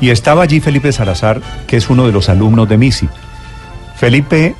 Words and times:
Y 0.00 0.10
estaba 0.10 0.42
allí 0.42 0.60
Felipe 0.60 0.92
Salazar, 0.92 1.40
que 1.66 1.76
es 1.76 1.90
uno 1.90 2.06
de 2.06 2.12
los 2.12 2.28
alumnos 2.28 2.68
de 2.68 2.78
Misi. 2.78 3.08
Felipe 3.96 4.54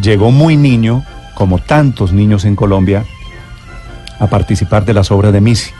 llegó 0.00 0.30
muy 0.30 0.56
niño, 0.56 1.04
como 1.34 1.58
tantos 1.58 2.12
niños 2.12 2.44
en 2.44 2.54
Colombia, 2.54 3.04
a 4.20 4.28
participar 4.28 4.84
de 4.84 4.94
las 4.94 5.10
obras 5.10 5.32
de 5.32 5.40
Misi. 5.40 5.70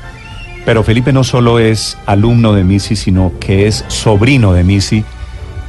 Pero 0.65 0.83
Felipe 0.83 1.13
no 1.13 1.23
solo 1.23 1.61
es 1.61 1.97
alumno 2.07 2.53
de 2.53 2.65
Misi, 2.65 2.97
sino 2.97 3.33
que 3.39 3.69
es 3.69 3.85
sobrino 3.89 4.53
de 4.53 4.65
Misi 4.65 5.05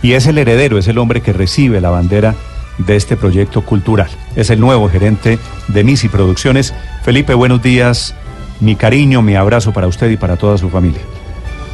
y 0.01 0.13
es 0.13 0.27
el 0.27 0.37
heredero, 0.37 0.77
es 0.77 0.87
el 0.87 0.97
hombre 0.97 1.21
que 1.21 1.33
recibe 1.33 1.81
la 1.81 1.89
bandera 1.89 2.35
de 2.77 2.95
este 2.95 3.17
proyecto 3.17 3.63
cultural. 3.63 4.09
Es 4.35 4.49
el 4.49 4.59
nuevo 4.59 4.89
gerente 4.89 5.39
de 5.67 5.83
Misi 5.83 6.09
Producciones. 6.09 6.73
Felipe, 7.03 7.33
buenos 7.33 7.61
días. 7.61 8.15
Mi 8.59 8.75
cariño, 8.75 9.21
mi 9.21 9.35
abrazo 9.35 9.73
para 9.73 9.87
usted 9.87 10.09
y 10.09 10.17
para 10.17 10.37
toda 10.37 10.57
su 10.57 10.69
familia. 10.69 11.01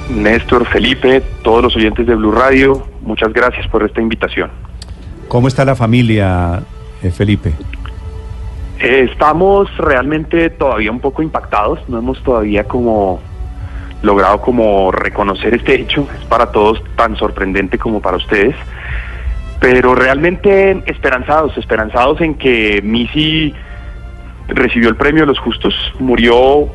Néstor, 0.09 0.65
Felipe, 0.67 1.21
todos 1.43 1.63
los 1.63 1.75
oyentes 1.75 2.05
de 2.05 2.15
Blue 2.15 2.31
Radio, 2.31 2.85
muchas 3.01 3.31
gracias 3.33 3.67
por 3.67 3.83
esta 3.83 4.01
invitación. 4.01 4.51
¿Cómo 5.27 5.47
está 5.47 5.65
la 5.65 5.75
familia, 5.75 6.61
eh, 7.01 7.11
Felipe? 7.11 7.53
Eh, 8.79 9.07
estamos 9.09 9.75
realmente 9.77 10.49
todavía 10.49 10.91
un 10.91 10.99
poco 10.99 11.21
impactados, 11.21 11.79
no 11.87 11.99
hemos 11.99 12.21
todavía 12.23 12.65
como 12.65 13.21
logrado 14.01 14.41
como 14.41 14.91
reconocer 14.91 15.53
este 15.53 15.75
hecho, 15.75 16.07
es 16.19 16.25
para 16.25 16.51
todos 16.51 16.83
tan 16.97 17.15
sorprendente 17.15 17.77
como 17.77 18.01
para 18.01 18.17
ustedes, 18.17 18.55
pero 19.61 19.95
realmente 19.95 20.83
esperanzados, 20.85 21.57
esperanzados 21.57 22.19
en 22.19 22.35
que 22.35 22.81
Missy 22.83 23.53
recibió 24.49 24.89
el 24.89 24.97
premio 24.97 25.21
de 25.21 25.27
los 25.27 25.39
justos, 25.39 25.73
murió 25.99 26.67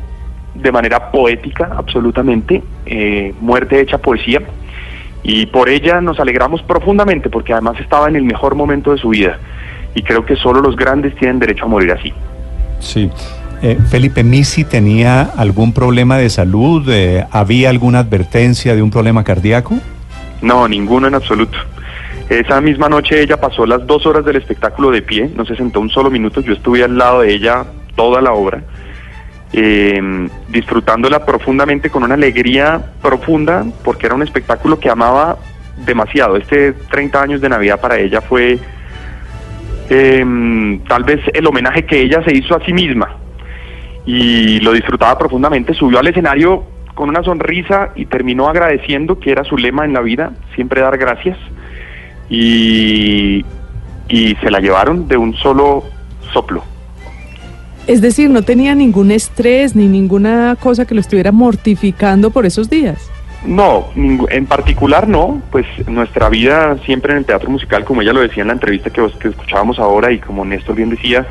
de 0.55 0.73
manera 0.73 1.11
poética 1.11 1.71
absolutamente, 1.77 2.63
eh, 2.87 3.33
muerte 3.41 3.81
hecha 3.81 3.99
poesía, 3.99 4.43
y 5.23 5.47
por 5.47 5.69
ella 5.69 6.01
nos 6.01 6.21
alegramos 6.21 6.63
profundamente 6.63 7.29
porque 7.29 7.53
además 7.53 7.79
estaba 7.81 8.09
en 8.09 8.17
el 8.17 8.25
mejor 8.25 8.55
momento 8.55 8.93
de 8.93 8.99
su 8.99 9.11
vida, 9.11 9.39
y 9.95 10.03
creo 10.03 10.25
que 10.25 10.37
solo 10.37 10.61
los 10.61 10.77
grandes 10.77 11.15
tienen 11.17 11.39
derecho 11.39 11.65
a 11.65 11.69
morir 11.69 11.93
así. 11.93 12.13
Sí. 12.81 13.11
Eh, 13.61 13.77
Felipe 13.91 14.23
Misi 14.23 14.65
tenía 14.65 15.23
algún 15.23 15.73
problema 15.73 16.17
de 16.17 16.31
salud, 16.31 16.89
eh, 16.89 17.27
había 17.33 17.71
alguna 17.71 17.99
advertencia 17.99 18.77
de 18.77 18.83
un 18.83 18.91
problema 18.91 19.25
cardíaco. 19.25 19.75
No, 20.43 20.69
ninguno 20.69 21.09
en 21.09 21.15
absoluto. 21.15 21.59
Esa 22.29 22.61
misma 22.61 22.89
noche 22.89 23.21
ella 23.21 23.41
pasó 23.41 23.67
las 23.67 23.87
dos 23.87 24.07
horas 24.07 24.25
del 24.25 24.37
espectáculo 24.37 24.91
de 24.91 25.03
pie, 25.03 25.31
no 25.35 25.45
se 25.45 25.57
sentó 25.57 25.81
un 25.81 25.91
solo 25.91 26.11
minuto, 26.11 26.41
yo 26.41 26.53
estuve 26.53 26.85
al 26.85 26.97
lado 26.97 27.23
de 27.23 27.33
ella 27.33 27.65
toda 27.97 28.21
la 28.21 28.33
obra, 28.33 28.63
eh, 29.53 30.29
disfrutándola 30.49 31.25
profundamente 31.25 31.91
con 31.91 32.03
una 32.03 32.15
alegría 32.15 32.93
profunda, 33.01 33.65
porque 33.85 34.07
era 34.07 34.15
un 34.15 34.23
espectáculo 34.23 34.79
que 34.79 34.91
amaba 34.91 35.39
demasiado. 35.85 36.37
Este 36.37 36.73
30 36.73 37.23
años 37.23 37.41
de 37.41 37.49
Navidad 37.49 37.81
para 37.81 37.99
ella 37.99 38.21
fue 38.21 38.59
eh, 39.91 40.81
tal 40.87 41.05
vez 41.05 41.21
el 41.33 41.47
homenaje 41.47 41.85
que 41.87 42.01
ella 42.01 42.23
se 42.25 42.37
hizo 42.37 42.55
a 42.55 42.65
sí 42.65 42.73
misma 42.73 43.17
y 44.05 44.61
lo 44.61 44.73
disfrutaba 44.73 45.19
profundamente. 45.19 45.75
Subió 45.75 45.99
al 45.99 46.07
escenario 46.07 46.65
con 46.95 47.09
una 47.09 47.23
sonrisa 47.23 47.93
y 47.95 48.07
terminó 48.07 48.49
agradeciendo 48.49 49.19
que 49.19 49.31
era 49.31 49.45
su 49.45 49.57
lema 49.57 49.85
en 49.85 49.93
la 49.93 50.01
vida, 50.01 50.33
siempre 50.55 50.81
dar 50.81 50.99
gracias. 50.99 51.39
Y, 52.29 53.45
y 54.09 54.35
se 54.37 54.51
la 54.51 54.61
llevaron 54.61 55.09
de 55.09 55.17
un 55.17 55.35
solo 55.35 55.85
soplo. 56.33 56.65
Es 57.89 58.03
decir, 58.03 58.29
no 58.29 58.43
tenía 58.43 58.75
ningún 58.75 59.11
estrés 59.11 59.75
ni 59.75 59.87
ninguna 59.87 60.57
cosa 60.61 60.85
que 60.85 60.95
lo 60.95 61.01
estuviera 61.01 61.33
mortificando 61.33 62.31
por 62.31 62.45
esos 62.45 62.69
días. 62.69 63.11
No, 63.47 63.89
en 63.95 64.45
particular 64.45 65.09
no, 65.09 65.41
pues 65.51 65.65
nuestra 65.87 66.29
vida 66.29 66.77
siempre 66.85 67.13
en 67.13 67.19
el 67.19 67.25
teatro 67.25 67.49
musical, 67.49 67.87
como 67.87 68.03
ella 68.03 68.13
lo 68.13 68.21
decía 68.21 68.43
en 68.43 68.49
la 68.49 68.53
entrevista 68.53 68.91
que, 68.91 69.01
que 69.19 69.29
escuchábamos 69.29 69.79
ahora 69.79 70.13
y 70.13 70.19
como 70.19 70.45
Néstor 70.45 70.77
bien 70.77 70.91
decía, 70.91 71.27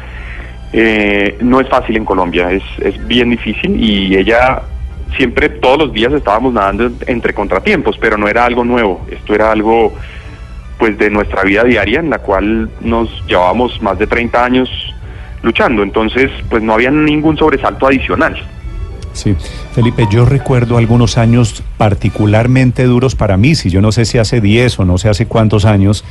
eh, 0.74 1.38
no 1.42 1.60
es 1.60 1.70
fácil 1.70 1.96
en 1.96 2.06
Colombia, 2.06 2.52
es, 2.52 2.64
es 2.80 3.08
bien 3.08 3.30
difícil 3.30 3.80
y 3.80 4.16
ella 4.16 4.64
siempre, 5.16 5.50
todos 5.50 5.78
los 5.78 5.94
días 5.94 6.12
estábamos 6.12 6.54
nadando 6.54 6.90
entre 7.06 7.36
contratiempos, 7.36 8.00
pero 8.00 8.18
no 8.18 8.28
era 8.28 8.46
algo 8.46 8.64
nuevo, 8.66 9.06
esto 9.12 9.36
era 9.36 9.52
algo 9.52 9.94
pues 10.80 10.98
de 10.98 11.12
nuestra 11.12 11.44
vida 11.44 11.64
diaria 11.64 12.00
en 12.00 12.10
la 12.10 12.18
cual 12.18 12.72
nos 12.82 13.10
llevábamos 13.28 13.80
más 13.82 14.00
de 14.00 14.08
30 14.08 14.44
años 14.44 14.70
luchando, 15.42 15.84
entonces 15.84 16.32
pues 16.50 16.64
no 16.64 16.74
había 16.74 16.92
ningún 16.92 17.38
sobresalto 17.38 17.88
adicional. 17.88 18.36
Sí, 19.14 19.36
Felipe, 19.74 20.06
yo 20.12 20.26
recuerdo 20.26 20.78
algunos 20.78 21.18
años 21.18 21.64
particularmente 21.78 22.84
duros 22.84 23.16
para 23.16 23.36
mí, 23.36 23.56
si 23.56 23.70
yo 23.72 23.82
no 23.82 23.92
sé 23.92 24.06
si 24.06 24.20
hace 24.20 24.42
10 24.42 24.80
o 24.80 24.86
no 24.86 25.00
sé 25.00 25.10
hace 25.10 25.26
cuántos 25.26 25.66
años, 25.66 26.06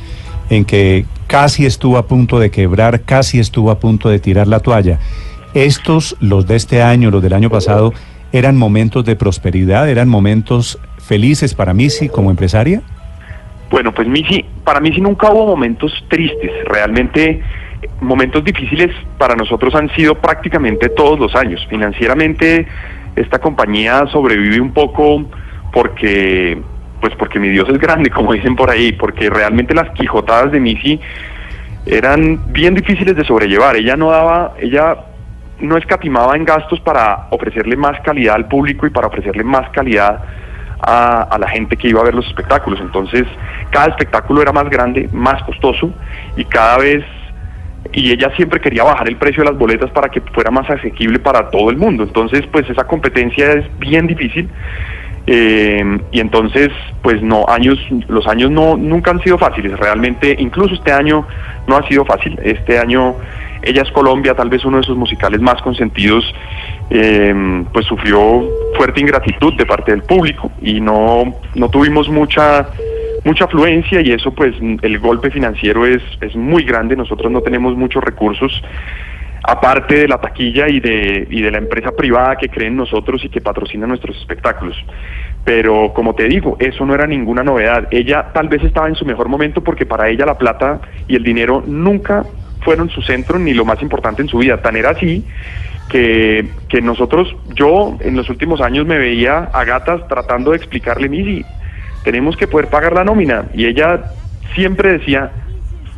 en 0.49 0.65
que 0.65 1.05
casi 1.27 1.65
estuvo 1.65 1.97
a 1.97 2.05
punto 2.07 2.39
de 2.39 2.51
quebrar, 2.51 3.01
casi 3.01 3.39
estuvo 3.39 3.71
a 3.71 3.79
punto 3.79 4.09
de 4.09 4.19
tirar 4.19 4.47
la 4.47 4.59
toalla. 4.59 4.99
Estos, 5.53 6.17
los 6.19 6.47
de 6.47 6.57
este 6.57 6.81
año, 6.81 7.09
los 7.09 7.23
del 7.23 7.33
año 7.33 7.49
pasado, 7.49 7.93
eran 8.33 8.57
momentos 8.57 9.05
de 9.05 9.15
prosperidad, 9.15 9.89
eran 9.89 10.09
momentos 10.09 10.77
felices 10.97 11.53
para 11.53 11.73
Missy 11.73 12.09
como 12.09 12.29
empresaria. 12.29 12.81
Bueno, 13.69 13.93
pues 13.93 14.07
Missy, 14.07 14.45
para 14.63 14.79
Missy 14.79 15.01
nunca 15.01 15.31
hubo 15.31 15.47
momentos 15.47 15.91
tristes, 16.09 16.51
realmente 16.65 17.41
momentos 18.01 18.43
difíciles 18.43 18.91
para 19.17 19.35
nosotros 19.35 19.73
han 19.75 19.89
sido 19.95 20.15
prácticamente 20.15 20.89
todos 20.89 21.19
los 21.19 21.35
años. 21.35 21.65
Financieramente 21.69 22.67
esta 23.15 23.39
compañía 23.39 24.05
sobrevive 24.07 24.61
un 24.61 24.71
poco 24.71 25.25
porque 25.73 26.61
pues 27.01 27.13
porque 27.15 27.39
mi 27.39 27.49
Dios 27.49 27.67
es 27.69 27.79
grande, 27.79 28.09
como 28.15 28.33
dicen 28.33 28.55
por 28.55 28.69
ahí, 28.69 28.91
porque 28.91 29.29
realmente 29.29 29.73
las 29.73 29.89
quijotadas 29.91 30.51
de 30.51 30.59
Missy 30.59 30.99
eran 31.85 32.41
bien 32.51 32.75
difíciles 32.75 33.15
de 33.15 33.23
sobrellevar. 33.23 33.75
Ella 33.75 33.95
no 33.95 34.11
daba, 34.11 34.53
ella 34.59 34.97
no 35.59 35.77
escatimaba 35.77 36.35
en 36.35 36.45
gastos 36.45 36.79
para 36.81 37.27
ofrecerle 37.31 37.75
más 37.75 37.99
calidad 38.01 38.35
al 38.35 38.47
público 38.47 38.85
y 38.85 38.89
para 38.89 39.07
ofrecerle 39.07 39.43
más 39.43 39.69
calidad 39.71 40.21
a, 40.79 41.21
a, 41.23 41.39
la 41.39 41.47
gente 41.47 41.75
que 41.77 41.87
iba 41.87 42.01
a 42.01 42.03
ver 42.03 42.13
los 42.13 42.27
espectáculos. 42.27 42.79
Entonces, 42.81 43.25
cada 43.71 43.87
espectáculo 43.87 44.41
era 44.41 44.51
más 44.51 44.69
grande, 44.69 45.09
más 45.11 45.41
costoso 45.43 45.91
y 46.35 46.45
cada 46.45 46.77
vez 46.77 47.03
y 47.93 48.11
ella 48.11 48.31
siempre 48.35 48.59
quería 48.59 48.83
bajar 48.83 49.07
el 49.07 49.17
precio 49.17 49.43
de 49.43 49.49
las 49.49 49.59
boletas 49.59 49.91
para 49.91 50.09
que 50.09 50.21
fuera 50.21 50.51
más 50.51 50.69
asequible 50.69 51.19
para 51.19 51.49
todo 51.49 51.69
el 51.69 51.77
mundo. 51.77 52.03
Entonces, 52.03 52.43
pues 52.51 52.69
esa 52.69 52.85
competencia 52.85 53.53
es 53.53 53.65
bien 53.79 54.07
difícil. 54.07 54.49
Eh, 55.29 55.99
y 56.11 56.21
entonces, 56.21 56.69
pues 57.01 57.21
no, 57.21 57.45
años, 57.49 57.77
los 58.07 58.25
años 58.27 58.49
no, 58.49 58.77
nunca 58.77 59.11
han 59.11 59.21
sido 59.21 59.37
fáciles, 59.37 59.77
realmente, 59.77 60.33
incluso 60.39 60.73
este 60.73 60.93
año 60.93 61.27
no 61.67 61.75
ha 61.75 61.85
sido 61.85 62.05
fácil, 62.05 62.39
este 62.41 62.79
año 62.79 63.15
Ella 63.61 63.81
es 63.81 63.91
Colombia, 63.91 64.35
tal 64.35 64.49
vez 64.49 64.63
uno 64.63 64.77
de 64.77 64.83
sus 64.83 64.95
musicales 64.95 65.41
más 65.41 65.61
consentidos, 65.61 66.23
eh, 66.89 67.65
pues 67.73 67.85
sufrió 67.85 68.47
fuerte 68.77 69.01
ingratitud 69.01 69.53
de 69.55 69.65
parte 69.65 69.91
del 69.91 70.03
público 70.03 70.49
y 70.61 70.79
no, 70.79 71.35
no 71.55 71.69
tuvimos 71.69 72.07
mucha 72.07 72.69
mucha 73.27 73.43
afluencia 73.43 73.99
y 74.01 74.11
eso 74.13 74.31
pues 74.31 74.55
el 74.81 74.99
golpe 74.99 75.29
financiero 75.29 75.85
es, 75.85 76.01
es 76.21 76.33
muy 76.35 76.63
grande, 76.63 76.95
nosotros 76.95 77.29
no 77.29 77.41
tenemos 77.41 77.75
muchos 77.75 78.01
recursos 78.01 78.63
aparte 79.43 79.95
de 79.95 80.07
la 80.07 80.17
taquilla 80.17 80.69
y 80.69 80.79
de, 80.79 81.27
y 81.29 81.41
de 81.41 81.51
la 81.51 81.57
empresa 81.57 81.91
privada 81.91 82.37
que 82.37 82.47
cree 82.47 82.69
en 82.69 82.77
nosotros 82.77 83.23
y 83.25 83.29
que 83.29 83.41
patrocina 83.41 83.85
nuestros 83.85 84.17
espectáculos. 84.17 84.77
Pero 85.43 85.93
como 85.93 86.15
te 86.15 86.27
digo, 86.27 86.57
eso 86.59 86.85
no 86.85 86.93
era 86.93 87.05
ninguna 87.05 87.43
novedad. 87.43 87.87
Ella 87.91 88.31
tal 88.33 88.47
vez 88.47 88.63
estaba 88.63 88.87
en 88.87 88.95
su 88.95 89.05
mejor 89.05 89.27
momento 89.29 89.61
porque 89.61 89.85
para 89.85 90.09
ella 90.09 90.25
la 90.25 90.37
plata 90.37 90.81
y 91.07 91.15
el 91.15 91.23
dinero 91.23 91.63
nunca 91.65 92.23
fueron 92.61 92.89
su 92.89 93.01
centro 93.01 93.39
ni 93.39 93.53
lo 93.53 93.65
más 93.65 93.81
importante 93.81 94.21
en 94.21 94.27
su 94.29 94.37
vida. 94.37 94.61
Tan 94.61 94.75
era 94.75 94.91
así 94.91 95.25
que, 95.89 96.49
que 96.67 96.81
nosotros, 96.81 97.33
yo 97.55 97.97
en 98.01 98.15
los 98.15 98.29
últimos 98.29 98.59
años 98.61 98.85
me 98.85 98.97
veía 98.97 99.49
a 99.53 99.63
gatas 99.65 100.05
tratando 100.07 100.51
de 100.51 100.57
explicarle, 100.57 101.07
Misi, 101.07 101.45
tenemos 102.07 102.37
que 102.37 102.47
poder 102.47 102.69
pagar 102.69 102.93
la 102.93 103.03
nómina. 103.03 103.47
Y 103.53 103.65
ella 103.65 104.13
siempre 104.55 104.93
decía, 104.93 105.29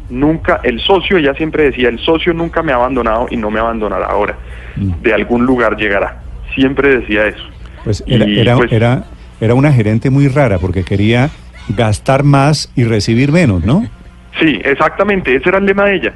nunca, 0.10 0.60
el 0.64 0.80
socio, 0.80 1.18
ella 1.18 1.36
siempre 1.36 1.66
decía, 1.66 1.88
el 1.88 2.00
socio 2.00 2.34
nunca 2.34 2.64
me 2.64 2.72
ha 2.72 2.78
abandonado 2.78 3.28
y 3.30 3.38
no 3.38 3.52
me 3.52 3.60
abandonará 3.60 4.08
ahora. 4.08 4.36
De 4.76 5.14
algún 5.14 5.46
lugar 5.46 5.78
llegará. 5.78 6.20
Siempre 6.56 6.98
decía 7.02 7.28
eso. 7.28 7.44
Pues 7.84 8.04
era, 8.08 8.56
pues, 8.56 8.72
era, 8.72 9.04
era 9.40 9.54
una 9.54 9.72
gerente 9.72 10.10
muy 10.10 10.28
rara 10.30 10.58
porque 10.58 10.84
quería 10.84 11.30
gastar 11.78 12.24
más 12.24 12.74
y 12.76 12.86
recibir 12.86 13.32
menos, 13.32 13.64
¿no? 13.64 13.86
Sí, 14.40 14.60
exactamente, 14.64 15.36
ese 15.36 15.50
era 15.50 15.60
el 15.60 15.66
lema 15.66 15.86
de 15.86 15.96
ella. 15.96 16.14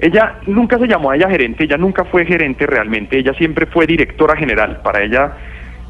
Ella 0.00 0.40
nunca 0.48 0.78
se 0.78 0.88
llamó 0.88 1.12
a 1.12 1.16
ella 1.16 1.30
gerente, 1.30 1.62
ella 1.62 1.76
nunca 1.76 2.04
fue 2.04 2.26
gerente 2.26 2.66
realmente, 2.66 3.16
ella 3.16 3.34
siempre 3.34 3.66
fue 3.66 3.86
directora 3.86 4.34
general. 4.34 4.80
Para 4.82 5.04
ella 5.04 5.32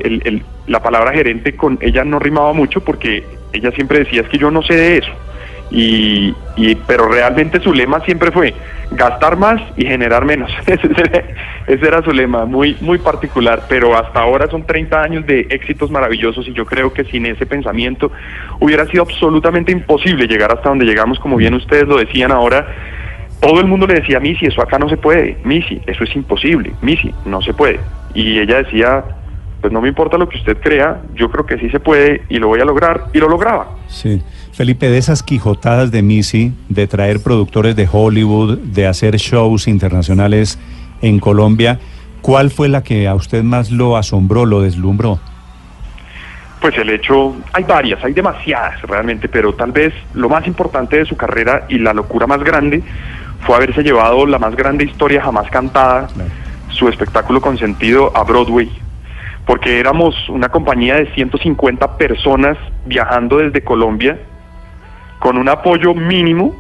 el, 0.01 0.21
el, 0.27 0.43
la 0.67 0.83
palabra 0.83 1.13
gerente 1.13 1.57
con 1.57 1.79
ella 1.81 2.05
no 2.05 2.19
rimaba 2.19 2.53
mucho 2.53 2.85
porque 2.85 3.25
ella 3.53 3.71
siempre 3.73 4.01
decía 4.01 4.23
es 4.23 4.29
que 4.29 4.39
yo 4.39 4.51
no 4.51 4.63
sé 4.63 4.75
de 4.75 4.99
eso. 4.99 5.13
Y, 5.71 6.35
pero 6.87 7.09
realmente 7.09 7.61
su 7.61 7.75
lema 7.75 8.01
siempre 8.01 8.31
fue 8.31 8.55
gastar 8.91 9.37
más 9.37 9.61
y 9.77 9.85
generar 9.85 10.25
menos. 10.25 10.51
ese, 10.67 11.87
era 11.87 12.03
su 12.03 12.11
lema, 12.11 12.47
muy, 12.47 12.77
muy 12.81 12.99
particular, 12.99 13.65
pero 13.69 13.97
hasta 13.97 14.21
ahora 14.21 14.49
son 14.49 14.65
30 14.65 15.03
años 15.03 15.27
de 15.27 15.41
éxitos 15.51 15.91
maravillosos 15.91 16.49
y 16.49 16.53
yo 16.55 16.65
creo 16.65 16.93
que 16.93 17.05
sin 17.05 17.27
ese 17.27 17.45
pensamiento 17.45 18.11
hubiera 18.61 18.87
sido 18.87 19.03
absolutamente 19.03 19.71
imposible 19.71 20.27
llegar 20.27 20.53
hasta 20.53 20.71
donde 20.71 20.87
llegamos, 20.87 21.19
como 21.19 21.37
bien 21.37 21.55
ustedes 21.55 21.87
lo 21.87 21.99
decían 21.99 22.33
ahora. 22.33 22.67
Todo 23.41 23.61
el 23.61 23.67
mundo 23.67 23.87
le 23.87 23.95
decía, 23.95 24.19
Missy, 24.19 24.47
eso 24.47 24.63
acá 24.63 24.79
no 24.79 24.89
se 24.89 24.97
puede, 24.97 25.37
Missy, 25.45 25.81
eso 25.87 26.03
es 26.03 26.17
imposible, 26.17 26.73
Missy, 26.83 27.15
no 27.25 27.41
se 27.43 27.53
puede. 27.53 27.79
Y 28.15 28.39
ella 28.41 28.63
decía, 28.63 29.05
pues 29.61 29.73
no 29.73 29.81
me 29.81 29.89
importa 29.89 30.17
lo 30.17 30.29
que 30.29 30.39
usted 30.39 30.59
crea, 30.59 31.03
yo 31.15 31.31
creo 31.31 31.45
que 31.45 31.59
sí 31.59 31.69
se 31.71 31.81
puede 31.81 32.23
y 32.29 32.39
lo 32.39 32.49
voy 32.49 32.61
a 32.61 32.65
lograr, 32.65 33.07
y 33.13 33.19
lo 33.19 33.29
lograba. 33.29 33.69
Sí. 33.89 34.23
Felipe, 34.53 34.89
de 34.89 34.99
esas 34.99 35.23
quijotadas 35.23 35.91
de 35.91 36.03
Missy, 36.03 36.53
de 36.69 36.87
traer 36.87 37.23
productores 37.23 37.77
de 37.77 37.89
Hollywood, 37.91 38.59
de 38.59 38.87
hacer 38.87 39.17
shows 39.17 39.69
internacionales 39.69 40.59
en 41.01 41.21
Colombia, 41.21 41.79
¿cuál 42.23 42.51
fue 42.51 42.69
la 42.69 42.83
que 42.83 43.07
a 43.07 43.15
usted 43.15 43.43
más 43.43 43.71
lo 43.71 43.97
asombró, 43.97 44.47
lo 44.47 44.63
deslumbró? 44.63 45.21
Pues 46.61 46.77
el 46.77 46.91
hecho, 46.91 47.37
hay 47.53 47.63
varias, 47.65 48.03
hay 48.03 48.13
demasiadas 48.13 48.83
realmente, 48.83 49.29
pero 49.29 49.55
tal 49.55 49.71
vez 49.71 49.95
lo 50.15 50.29
más 50.29 50.45
importante 50.47 50.97
de 50.97 51.05
su 51.05 51.17
carrera 51.17 51.67
y 51.69 51.79
la 51.79 51.93
locura 51.93 52.27
más 52.27 52.43
grande 52.43 52.83
fue 53.47 53.55
haberse 53.55 53.83
llevado 53.85 54.27
la 54.27 54.39
más 54.41 54.57
grande 54.57 54.85
historia 54.85 55.23
jamás 55.23 55.49
cantada, 55.51 56.09
claro. 56.09 56.31
su 56.71 56.89
espectáculo 56.89 57.41
con 57.41 57.59
sentido 57.59 58.11
a 58.17 58.25
Broadway, 58.25 58.69
porque 59.49 59.81
éramos 59.81 60.15
una 60.29 60.51
compañía 60.51 60.97
de 60.97 61.11
150 61.15 61.97
personas 61.97 62.59
viajando 62.85 63.39
desde 63.39 63.65
Colombia 63.65 64.19
con 65.19 65.39
un 65.39 65.49
apoyo 65.49 65.95
mínimo. 65.95 66.55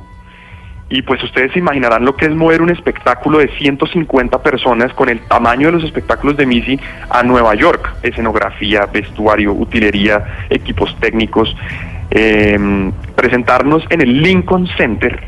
Y 0.88 1.02
pues 1.02 1.22
ustedes 1.22 1.52
se 1.52 1.58
imaginarán 1.58 2.06
lo 2.06 2.16
que 2.16 2.24
es 2.24 2.34
mover 2.34 2.62
un 2.62 2.70
espectáculo 2.70 3.40
de 3.40 3.48
150 3.58 4.42
personas 4.42 4.90
con 4.94 5.10
el 5.10 5.20
tamaño 5.20 5.66
de 5.66 5.72
los 5.72 5.84
espectáculos 5.84 6.38
de 6.38 6.46
Missy 6.46 6.80
a 7.10 7.22
Nueva 7.22 7.54
York, 7.54 7.94
escenografía, 8.02 8.86
vestuario, 8.86 9.52
utilería, 9.52 10.46
equipos 10.48 10.96
técnicos, 10.98 11.54
eh, 12.10 12.90
presentarnos 13.14 13.84
en 13.90 14.00
el 14.00 14.22
Lincoln 14.22 14.66
Center 14.78 15.24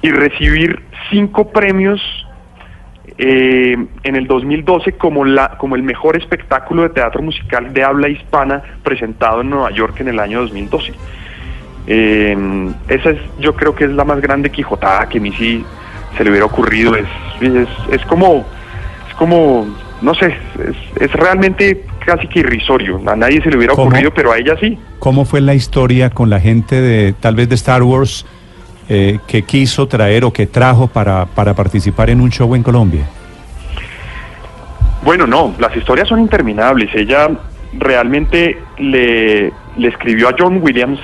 y 0.00 0.10
recibir 0.10 0.82
cinco 1.10 1.50
premios 1.52 2.00
eh, 3.18 3.76
en 4.04 4.16
el 4.16 4.26
2012 4.26 4.92
como, 4.92 5.24
la, 5.24 5.56
como 5.58 5.76
el 5.76 5.82
mejor 5.82 6.16
espectáculo 6.16 6.82
de 6.82 6.90
teatro 6.90 7.22
musical 7.22 7.72
de 7.72 7.84
habla 7.84 8.08
hispana 8.08 8.62
presentado 8.82 9.40
en 9.40 9.50
Nueva 9.50 9.70
York 9.70 10.00
en 10.00 10.08
el 10.08 10.18
año 10.18 10.40
2012. 10.40 10.92
Eh, 11.86 12.36
esa 12.88 13.10
es, 13.10 13.18
yo 13.38 13.54
creo 13.54 13.74
que 13.74 13.84
es 13.84 13.90
la 13.90 14.04
más 14.04 14.20
grande 14.20 14.50
quijotada 14.50 15.08
que 15.08 15.18
a 15.18 15.20
mí 15.20 15.32
sí 15.32 15.64
se 16.16 16.24
le 16.24 16.30
hubiera 16.30 16.46
ocurrido. 16.46 16.94
Es, 16.94 17.06
es, 17.40 17.68
es 17.90 18.06
como, 18.06 18.46
es 19.08 19.14
como, 19.16 19.66
no 20.00 20.14
sé, 20.14 20.26
es, 20.26 21.02
es, 21.02 21.12
realmente 21.12 21.84
casi 22.04 22.28
que 22.28 22.40
irrisorio. 22.40 23.00
A 23.06 23.16
nadie 23.16 23.42
se 23.42 23.50
le 23.50 23.56
hubiera 23.56 23.74
ocurrido, 23.74 24.12
pero 24.14 24.32
a 24.32 24.38
ella 24.38 24.56
sí. 24.60 24.78
¿Cómo 24.98 25.24
fue 25.24 25.40
la 25.40 25.54
historia 25.54 26.10
con 26.10 26.30
la 26.30 26.40
gente 26.40 26.80
de, 26.80 27.12
tal 27.12 27.34
vez 27.34 27.48
de 27.48 27.54
Star 27.56 27.82
Wars, 27.82 28.26
eh, 28.88 29.18
que 29.26 29.42
quiso 29.42 29.86
traer 29.86 30.24
o 30.24 30.32
que 30.32 30.46
trajo 30.46 30.86
para, 30.86 31.26
para 31.26 31.54
participar 31.54 32.10
en 32.10 32.20
un 32.20 32.30
show 32.30 32.54
en 32.54 32.62
Colombia? 32.62 33.06
Bueno, 35.04 35.26
no, 35.26 35.54
las 35.58 35.76
historias 35.76 36.08
son 36.08 36.20
interminables. 36.20 36.94
Ella 36.94 37.28
realmente 37.74 38.58
le, 38.78 39.52
le 39.76 39.88
escribió 39.88 40.28
a 40.28 40.34
John 40.38 40.60
Williams 40.62 41.00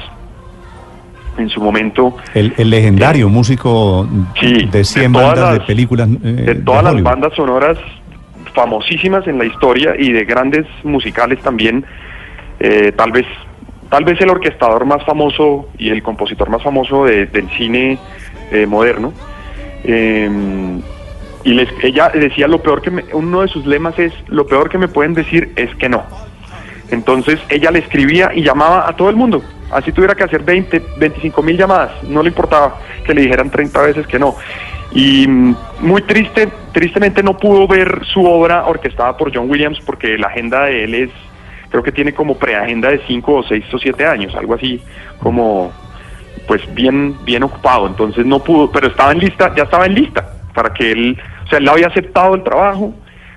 en 1.38 1.48
su 1.48 1.60
momento. 1.60 2.16
El, 2.34 2.52
el 2.56 2.70
legendario 2.70 3.26
eh, 3.26 3.30
músico 3.30 4.08
sí, 4.38 4.66
de 4.66 4.84
100 4.84 5.12
de 5.12 5.19
bandas 5.19 5.38
las, 5.38 5.52
de 5.54 5.60
películas. 5.60 6.08
Eh, 6.08 6.28
de 6.28 6.54
todas 6.56 6.84
de 6.84 6.94
las 6.94 7.02
bandas 7.02 7.34
sonoras 7.34 7.78
famosísimas 8.54 9.26
en 9.26 9.38
la 9.38 9.44
historia 9.44 9.94
y 9.98 10.12
de 10.12 10.25
grandes 10.25 10.66
musicales 10.82 11.40
también. 11.40 11.84
Eh, 12.60 12.92
tal 12.96 13.12
vez 13.12 13.26
tal 13.90 14.05
vez 14.05 14.20
el 14.20 14.31
orquestador 14.31 14.85
más 14.85 15.05
famoso 15.05 15.69
y 15.79 15.90
el 15.90 16.02
compositor 16.02 16.50
más 16.50 16.62
famoso 16.62 17.05
de, 17.05 17.26
del 17.26 17.49
cine 17.50 17.99
eh, 18.50 18.67
moderno. 18.67 19.12
y 19.85 21.52
les, 21.52 21.69
ella 21.82 22.11
decía 22.11 22.49
lo 22.49 22.62
peor 22.62 22.82
que 22.82 22.90
me, 22.90 23.05
uno 23.12 23.43
de 23.43 23.49
sus 23.49 23.64
lemas 23.67 23.99
es 23.99 24.12
lo 24.26 24.46
peor 24.46 24.69
que 24.69 24.79
me 24.79 24.88
pueden 24.88 25.14
decir 25.14 25.52
es 25.56 25.75
que 25.76 25.88
no. 25.88 26.05
Entonces 26.90 27.38
ella 27.50 27.70
le 27.70 27.81
escribía 27.81 28.31
y 28.35 28.43
llamaba 28.43 28.88
a 28.88 28.96
todo 28.96 29.11
el 29.11 29.17
mundo, 29.17 29.43
así 29.70 29.93
tuviera 29.93 30.14
que 30.14 30.25
hacer 30.25 30.43
20, 30.43 30.82
25 30.99 31.43
mil 31.43 31.56
llamadas, 31.56 31.90
no 32.05 32.23
le 32.23 32.31
importaba 32.31 32.79
que 33.05 33.14
le 33.14 33.23
dijeran 33.23 33.50
30 33.50 33.82
veces 33.82 34.06
que 34.06 34.19
no. 34.19 34.37
Y 34.93 35.26
muy 35.81 36.02
triste, 36.02 36.49
tristemente 36.73 37.23
no 37.23 37.37
pudo 37.37 37.69
ver 37.69 38.00
su 38.06 38.25
obra 38.25 38.67
orquestada 38.67 39.17
por 39.17 39.35
John 39.35 39.50
Williams 39.50 39.79
porque 39.85 40.17
la 40.17 40.29
agenda 40.29 40.64
de 40.64 40.85
él 40.85 40.94
es, 40.94 41.11
creo 41.70 41.82
que 41.82 41.93
tiene 41.93 42.15
como 42.15 42.38
preagenda 42.38 42.91
de 42.91 43.00
5 43.06 43.35
o 43.35 43.43
6 43.43 43.65
o 43.73 43.79
7 43.79 44.06
años, 44.06 44.35
algo 44.35 44.55
así 44.55 44.82
como 45.20 45.73
pues 46.47 46.62
bien, 46.75 47.17
bien 47.25 47.43
ocupado, 47.43 47.87
entonces 47.87 48.25
no 48.25 48.38
pudo, 48.38 48.70
pero 48.70 48.88
estaba 48.88 49.12
en 49.12 49.19
lista, 49.19 49.55
ya 49.55 49.65
estaba 49.65 49.87
en 49.87 49.94
lista 49.94 50.32
para 50.55 50.73
que 50.73 50.93
él, 50.93 51.19
o 51.44 51.49
sea, 51.49 51.59
él 51.59 51.69
había 51.69 51.88
aceptado 51.88 52.35
el 52.35 52.43
trabajo, 52.43 52.94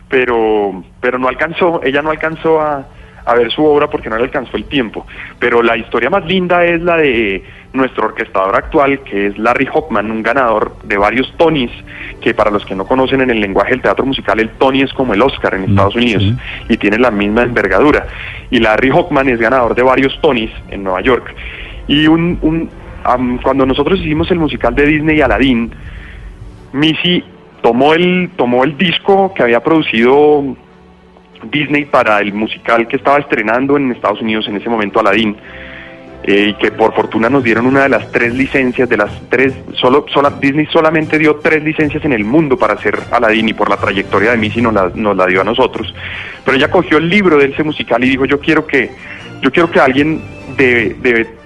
pero, 0.08 0.84
pero 1.02 1.20
no 1.20 1.28
alcanzó, 1.28 1.82
ella 1.84 2.02
no 2.02 2.12
alcanzó 2.12 2.62
a, 2.62 2.86
a 3.26 3.36
ver 3.36 3.52
su 3.52 3.64
obra 3.64 3.90
porque 3.90 4.10
no 4.10 4.18
le 4.18 4.24
alcanzó 4.24 4.58
el 4.58 4.66
tiempo. 4.66 5.06
Pero 5.40 5.62
la 5.62 5.78
historia 5.78 6.10
más 6.10 6.26
linda 6.26 6.66
es 6.66 6.82
la 6.82 6.98
de 6.98 7.44
nuestro 7.74 8.08
orquestador 8.08 8.56
actual, 8.56 9.00
que 9.00 9.28
es 9.28 9.38
Larry 9.38 9.66
Hockman, 9.66 10.12
un 10.12 10.24
ganador 10.24 10.76
de 10.84 10.98
varios 10.98 11.32
Tonys, 11.38 11.72
que 12.20 12.34
para 12.34 12.52
los 12.52 12.66
que 12.66 12.76
no 12.76 12.86
conocen 12.86 13.22
en 13.22 13.30
el 13.30 13.40
lenguaje 13.40 13.72
del 13.72 13.82
teatro 13.82 14.06
musical, 14.06 14.40
el 14.40 14.50
Tony 14.52 14.82
es 14.82 14.94
como 14.94 15.14
el 15.14 15.22
Oscar 15.22 15.54
en 15.54 15.64
Estados 15.64 15.96
Unidos 15.96 16.24
sí. 16.24 16.36
y 16.70 16.78
tiene 16.78 16.98
la 16.98 17.12
misma 17.12 17.44
envergadura. 17.44 18.08
Y 18.50 18.60
Larry 18.60 18.90
Hockman 18.90 19.30
es 19.30 19.40
ganador 19.40 19.76
de 19.76 19.84
varios 19.84 20.20
Tonys 20.22 20.52
en 20.70 20.84
Nueva 20.84 21.02
York. 21.02 21.34
Y 21.88 22.08
un, 22.08 22.38
un 22.42 22.70
um, 23.14 23.38
cuando 23.38 23.66
nosotros 23.66 24.00
hicimos 24.00 24.30
el 24.32 24.40
musical 24.40 24.76
de 24.76 24.86
Disney 24.86 25.22
Aladdin, 25.22 25.72
Missy 26.74 27.24
tomó 27.62 27.94
el, 27.94 28.32
tomó 28.36 28.64
el 28.64 28.78
disco 28.78 29.34
que 29.34 29.44
había 29.44 29.62
producido 29.62 30.56
Disney 31.44 31.86
para 31.86 32.20
el 32.20 32.34
musical 32.34 32.88
que 32.88 32.98
estaba 32.98 33.20
estrenando 33.20 33.78
en 33.78 33.92
Estados 33.92 34.22
Unidos 34.22 34.48
en 34.48 34.58
ese 34.58 34.70
momento, 34.70 35.00
Aladdin, 35.00 35.36
eh, 36.24 36.50
y 36.50 36.54
que 36.54 36.72
por 36.72 36.94
fortuna 36.94 37.30
nos 37.30 37.44
dieron 37.44 37.66
una 37.66 37.84
de 37.84 37.90
las 37.90 38.12
tres 38.12 38.34
licencias, 38.34 38.88
de 38.88 38.98
las 38.98 39.12
tres, 39.30 39.54
solo, 39.74 40.06
sola, 40.14 40.30
Disney 40.40 40.68
solamente 40.68 41.18
dio 41.18 41.38
tres 41.38 41.64
licencias 41.64 42.06
en 42.06 42.14
el 42.14 42.24
mundo 42.24 42.58
para 42.58 42.76
hacer 42.76 42.98
Aladdin 43.12 43.50
y 43.50 43.54
por 43.54 43.70
la 43.70 43.78
trayectoria 43.78 44.32
de 44.32 44.38
Missy 44.38 44.62
nos 44.62 44.74
la, 44.74 44.92
nos 44.94 45.18
la 45.18 45.26
dio 45.26 45.42
a 45.42 45.44
nosotros. 45.44 45.94
Pero 46.46 46.58
ella 46.58 46.70
cogió 46.70 46.98
el 46.98 47.10
libro 47.10 47.38
de 47.38 47.46
ese 47.46 47.64
musical 47.64 48.04
y 48.04 48.10
dijo, 48.10 48.26
yo 48.26 48.40
quiero 48.40 48.68
que, 48.68 48.92
yo 49.42 49.52
quiero 49.52 49.72
que 49.72 49.80
alguien 49.80 50.22
de, 50.58 50.96
de 51.02 51.41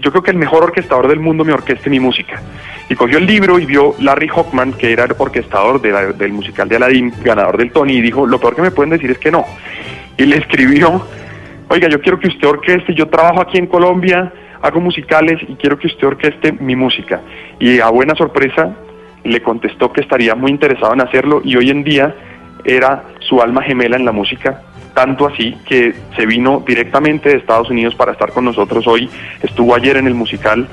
yo 0.00 0.10
creo 0.10 0.22
que 0.22 0.30
el 0.30 0.36
mejor 0.36 0.64
orquestador 0.64 1.08
del 1.08 1.20
mundo 1.20 1.44
me 1.44 1.52
orqueste 1.52 1.90
mi 1.90 2.00
música. 2.00 2.40
Y 2.88 2.94
cogió 2.94 3.18
el 3.18 3.26
libro 3.26 3.58
y 3.58 3.66
vio 3.66 3.94
Larry 4.00 4.28
Hockman, 4.28 4.72
que 4.72 4.92
era 4.92 5.04
el 5.04 5.14
orquestador 5.16 5.80
del 5.80 6.32
musical 6.32 6.68
de 6.68 6.76
Aladdin, 6.76 7.12
ganador 7.22 7.58
del 7.58 7.70
Tony, 7.70 7.94
y 7.94 8.00
dijo, 8.00 8.26
lo 8.26 8.40
peor 8.40 8.56
que 8.56 8.62
me 8.62 8.70
pueden 8.70 8.90
decir 8.90 9.10
es 9.10 9.18
que 9.18 9.30
no. 9.30 9.44
Y 10.16 10.24
le 10.24 10.38
escribió, 10.38 11.02
oiga, 11.68 11.88
yo 11.88 12.00
quiero 12.00 12.18
que 12.18 12.28
usted 12.28 12.48
orqueste, 12.48 12.94
yo 12.94 13.08
trabajo 13.08 13.40
aquí 13.40 13.58
en 13.58 13.66
Colombia, 13.66 14.32
hago 14.62 14.80
musicales 14.80 15.38
y 15.46 15.54
quiero 15.54 15.78
que 15.78 15.86
usted 15.86 16.06
orqueste 16.06 16.52
mi 16.52 16.74
música. 16.74 17.20
Y 17.60 17.80
a 17.80 17.88
buena 17.90 18.14
sorpresa 18.14 18.74
le 19.24 19.42
contestó 19.42 19.92
que 19.92 20.00
estaría 20.00 20.34
muy 20.34 20.50
interesado 20.50 20.94
en 20.94 21.02
hacerlo 21.02 21.42
y 21.44 21.56
hoy 21.56 21.70
en 21.70 21.84
día 21.84 22.14
era 22.64 23.04
su 23.20 23.40
alma 23.42 23.62
gemela 23.62 23.96
en 23.96 24.04
la 24.04 24.12
música 24.12 24.62
tanto 24.94 25.26
así 25.26 25.56
que 25.64 25.94
se 26.16 26.26
vino 26.26 26.62
directamente 26.66 27.30
de 27.30 27.36
Estados 27.36 27.70
Unidos 27.70 27.94
para 27.94 28.12
estar 28.12 28.32
con 28.32 28.44
nosotros 28.44 28.86
hoy, 28.86 29.08
estuvo 29.42 29.74
ayer 29.74 29.96
en 29.96 30.06
el 30.06 30.14
musical 30.14 30.68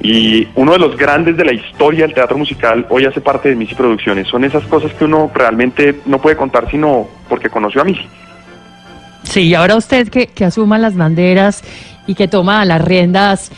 y 0.00 0.46
uno 0.54 0.72
de 0.72 0.78
los 0.78 0.96
grandes 0.96 1.36
de 1.36 1.44
la 1.44 1.52
historia 1.52 2.06
del 2.06 2.14
teatro 2.14 2.36
musical 2.36 2.86
hoy 2.90 3.06
hace 3.06 3.20
parte 3.20 3.48
de 3.48 3.56
Missy 3.56 3.74
Producciones. 3.74 4.28
Son 4.28 4.44
esas 4.44 4.64
cosas 4.64 4.92
que 4.92 5.04
uno 5.04 5.30
realmente 5.34 6.00
no 6.06 6.20
puede 6.20 6.36
contar 6.36 6.70
sino 6.70 7.08
porque 7.28 7.48
conoció 7.48 7.80
a 7.80 7.84
Missy. 7.84 8.06
Sí, 9.22 9.42
y 9.42 9.54
ahora 9.54 9.76
usted 9.76 10.08
que, 10.08 10.44
asuma 10.44 10.78
las 10.78 10.96
banderas 10.96 11.64
y 12.06 12.14
que 12.14 12.28
toma 12.28 12.64
las 12.64 12.84
riendas 12.84 13.50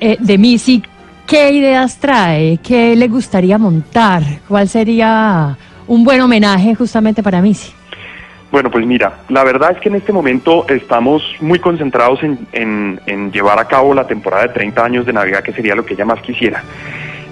eh, 0.00 0.16
de 0.18 0.38
Missy, 0.38 0.82
¿qué 1.26 1.52
ideas 1.52 1.98
trae? 1.98 2.58
¿Qué 2.58 2.96
le 2.96 3.08
gustaría 3.08 3.58
montar? 3.58 4.22
¿Cuál 4.48 4.68
sería 4.68 5.56
un 5.86 6.04
buen 6.04 6.20
homenaje 6.20 6.74
justamente 6.74 7.22
para 7.22 7.40
Missy? 7.40 7.72
Bueno, 8.56 8.70
pues 8.70 8.86
mira, 8.86 9.18
la 9.28 9.44
verdad 9.44 9.72
es 9.72 9.78
que 9.80 9.90
en 9.90 9.96
este 9.96 10.14
momento 10.14 10.64
estamos 10.70 11.22
muy 11.40 11.58
concentrados 11.58 12.22
en, 12.22 12.38
en- 12.52 12.98
en 13.04 13.30
llevar 13.30 13.58
a 13.58 13.66
cabo 13.68 13.92
la 13.92 14.06
temporada 14.06 14.44
de 14.44 14.54
30 14.54 14.82
años 14.82 15.04
de 15.04 15.12
Navidad, 15.12 15.42
que 15.42 15.52
sería 15.52 15.74
lo 15.74 15.84
que 15.84 15.92
ella 15.92 16.06
más 16.06 16.22
quisiera. 16.22 16.64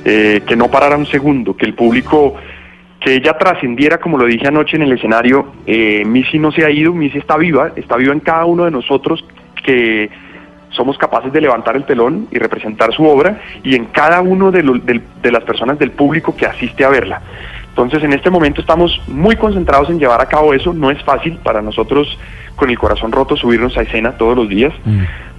Eh, 0.04 0.43
que 0.47 0.54
no 0.54 0.71
parara 0.71 0.99
un 0.99 1.07
segundo, 1.07 1.57
que 1.57 1.64
el 1.64 1.73
público, 1.73 2.35
que 3.00 3.14
ella 3.14 3.38
trascendiera, 3.38 3.97
como 3.97 4.19
lo 4.19 4.26
dije 4.26 4.47
anoche 4.49 4.76
en 4.76 4.83
el 4.83 4.93
escenario, 4.93 5.47
eh, 5.66 6.02
Missy 6.04 6.38
no 6.38 6.52
se 6.52 6.62
ha 6.66 6.69
ido, 6.71 6.93
Missy 6.93 7.16
está 7.16 7.38
viva, 7.38 7.71
está 7.75 7.97
viva 7.97 8.12
en 8.12 8.21
cada 8.21 8.45
uno 8.45 8.66
de 8.66 8.71
nosotros 8.71 9.25
que 9.64 10.11
somos 10.69 10.99
capaces 10.99 11.33
de 11.33 11.40
levantar 11.40 11.75
el 11.75 11.87
telón 11.87 12.28
y 12.33 12.38
representar 12.38 12.93
su 12.93 13.02
obra 13.07 13.40
y 13.62 13.76
en 13.76 13.87
cada 13.87 14.21
uno 14.21 14.50
de, 14.50 14.62
lo- 14.62 14.75
del- 14.75 15.00
de 15.23 15.33
las 15.33 15.43
personas 15.45 15.78
del 15.78 15.93
público 15.93 16.37
que 16.37 16.45
asiste 16.45 16.85
a 16.85 16.90
verla. 16.90 17.23
Entonces, 17.75 18.04
en 18.04 18.12
este 18.12 18.31
momento 18.31 18.61
estamos 18.61 19.02
muy 19.09 19.35
concentrados 19.35 19.90
en 19.90 19.99
llevar 19.99 20.21
a 20.21 20.26
cabo 20.26 20.54
eso. 20.54 20.73
No 20.73 20.93
es 20.93 21.02
fácil 21.02 21.38
para 21.43 21.61
nosotros, 21.61 22.16
con 22.54 22.71
el 22.71 22.78
corazón 22.78 23.11
roto, 23.11 23.37
subirnos 23.37 23.76
a 23.76 23.83
escena 23.83 24.12
todos 24.12 24.37
los 24.37 24.49
días, 24.49 24.73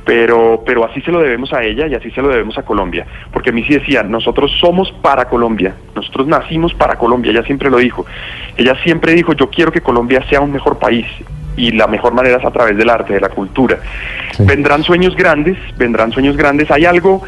pero, 0.04 0.62
pero 0.66 0.84
así 0.84 1.00
se 1.00 1.14
lo 1.14 1.22
debemos 1.22 1.54
a 1.54 1.64
ella 1.64 1.88
y 1.88 1.96
así 1.96 2.12
se 2.12 2.22
lo 2.22 2.28
debemos 2.28 2.58
a 2.58 2.64
Colombia. 2.64 3.08
Porque 3.32 3.54
Missy 3.54 3.76
decía, 3.76 4.04
nosotros 4.04 4.52
somos 4.60 4.92
para 5.02 5.30
Colombia, 5.30 5.76
nosotros 5.96 6.28
nacimos 6.28 6.74
para 6.74 6.98
Colombia, 6.98 7.32
ella 7.32 7.44
siempre 7.44 7.70
lo 7.70 7.78
dijo. 7.78 8.06
Ella 8.58 8.76
siempre 8.84 9.14
dijo, 9.14 9.32
yo 9.32 9.50
quiero 9.50 9.72
que 9.72 9.80
Colombia 9.80 10.22
sea 10.30 10.42
un 10.42 10.52
mejor 10.52 10.78
país 10.78 11.08
y 11.56 11.72
la 11.72 11.88
mejor 11.88 12.14
manera 12.14 12.38
es 12.38 12.44
a 12.44 12.52
través 12.52 12.76
del 12.76 12.90
arte, 12.90 13.14
de 13.14 13.22
la 13.22 13.30
cultura. 13.30 13.80
Vendrán 14.40 14.84
sueños 14.84 15.16
grandes, 15.16 15.58
vendrán 15.78 16.12
sueños 16.12 16.36
grandes. 16.36 16.70
Hay 16.70 16.84
algo, 16.84 17.24